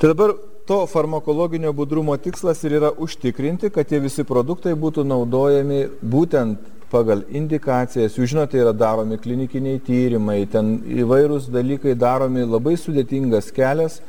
Tai 0.00 0.08
dabar 0.14 0.32
to 0.64 0.86
farmakologinio 0.88 1.72
budrumo 1.76 2.16
tikslas 2.16 2.62
ir 2.64 2.78
yra 2.78 2.88
užtikrinti, 2.88 3.68
kad 3.70 3.88
tie 3.88 4.00
visi 4.00 4.24
produktai 4.24 4.72
būtų 4.72 5.04
naudojami 5.04 5.82
būtent 6.00 6.70
pagal 6.94 7.24
indikacijas. 7.28 8.16
Jūs 8.16 8.32
žinote, 8.32 8.56
yra 8.60 8.72
daromi 8.72 9.18
klinikiniai 9.20 9.82
tyrimai, 9.84 10.44
ten 10.50 10.78
įvairūs 11.04 11.50
dalykai 11.52 11.96
daromi, 11.98 12.46
labai 12.48 12.78
sudėtingas 12.80 13.50
kelias, 13.52 14.00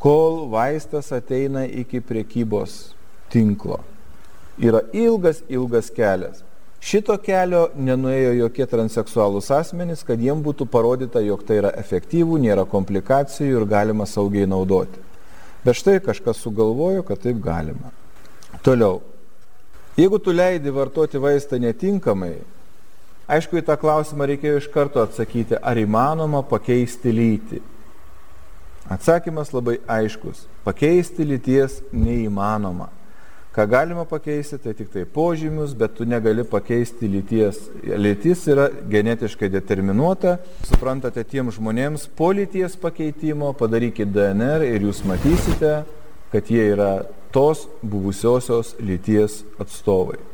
kol 0.00 0.46
vaistas 0.50 1.12
ateina 1.12 1.66
iki 1.66 2.00
priekybos 2.00 2.94
tinklo. 3.32 3.82
Yra 4.60 4.80
ilgas, 4.92 5.42
ilgas 5.48 5.90
kelias. 5.92 6.40
Šito 6.80 7.12
kelio 7.20 7.66
nenuėjo 7.76 8.32
jokie 8.38 8.64
transseksualūs 8.64 9.50
asmenys, 9.52 10.00
kad 10.08 10.20
jiem 10.20 10.40
būtų 10.40 10.64
parodyta, 10.72 11.20
jog 11.20 11.44
tai 11.44 11.58
yra 11.60 11.74
efektyvų, 11.76 12.38
nėra 12.40 12.64
komplikacijų 12.64 13.60
ir 13.60 13.66
galima 13.68 14.06
saugiai 14.08 14.48
naudoti. 14.48 15.02
Bet 15.60 15.76
štai 15.76 15.98
kažkas 16.00 16.40
sugalvojo, 16.40 17.04
kad 17.04 17.20
taip 17.20 17.42
galima. 17.44 17.92
Toliau. 18.64 19.02
Jeigu 20.00 20.16
tu 20.24 20.32
leidi 20.32 20.72
vartoti 20.72 21.20
vaistą 21.20 21.60
netinkamai, 21.60 22.38
aišku, 23.28 23.60
į 23.60 23.66
tą 23.68 23.76
klausimą 23.76 24.30
reikėjo 24.32 24.62
iš 24.62 24.70
karto 24.72 25.04
atsakyti, 25.04 25.58
ar 25.60 25.76
įmanoma 25.76 26.40
pakeisti 26.48 27.12
lytį. 27.12 27.60
Atsakymas 28.90 29.52
labai 29.54 29.78
aiškus. 29.86 30.48
Pakeisti 30.66 31.22
lyties 31.22 31.78
neįmanoma. 31.94 32.88
Ką 33.54 33.64
galima 33.66 34.04
pakeisti, 34.06 34.60
tai 34.62 34.72
tik 34.78 34.92
tai 34.92 35.02
požymius, 35.06 35.72
bet 35.74 35.96
tu 35.98 36.06
negali 36.06 36.44
pakeisti 36.46 37.08
lyties. 37.10 37.58
Lytis 37.82 38.44
yra 38.50 38.68
genetiškai 38.90 39.50
determinuota. 39.50 40.36
Suprantate, 40.66 41.24
tiem 41.26 41.50
žmonėms 41.54 42.06
po 42.14 42.30
lyties 42.34 42.78
pakeitimo 42.78 43.50
padarykite 43.58 44.10
DNR 44.14 44.66
ir 44.70 44.86
jūs 44.86 45.02
matysite, 45.06 45.80
kad 46.30 46.50
jie 46.50 46.70
yra 46.76 46.92
tos 47.34 47.66
buvusiosios 47.82 48.76
lyties 48.78 49.42
atstovai. 49.58 50.29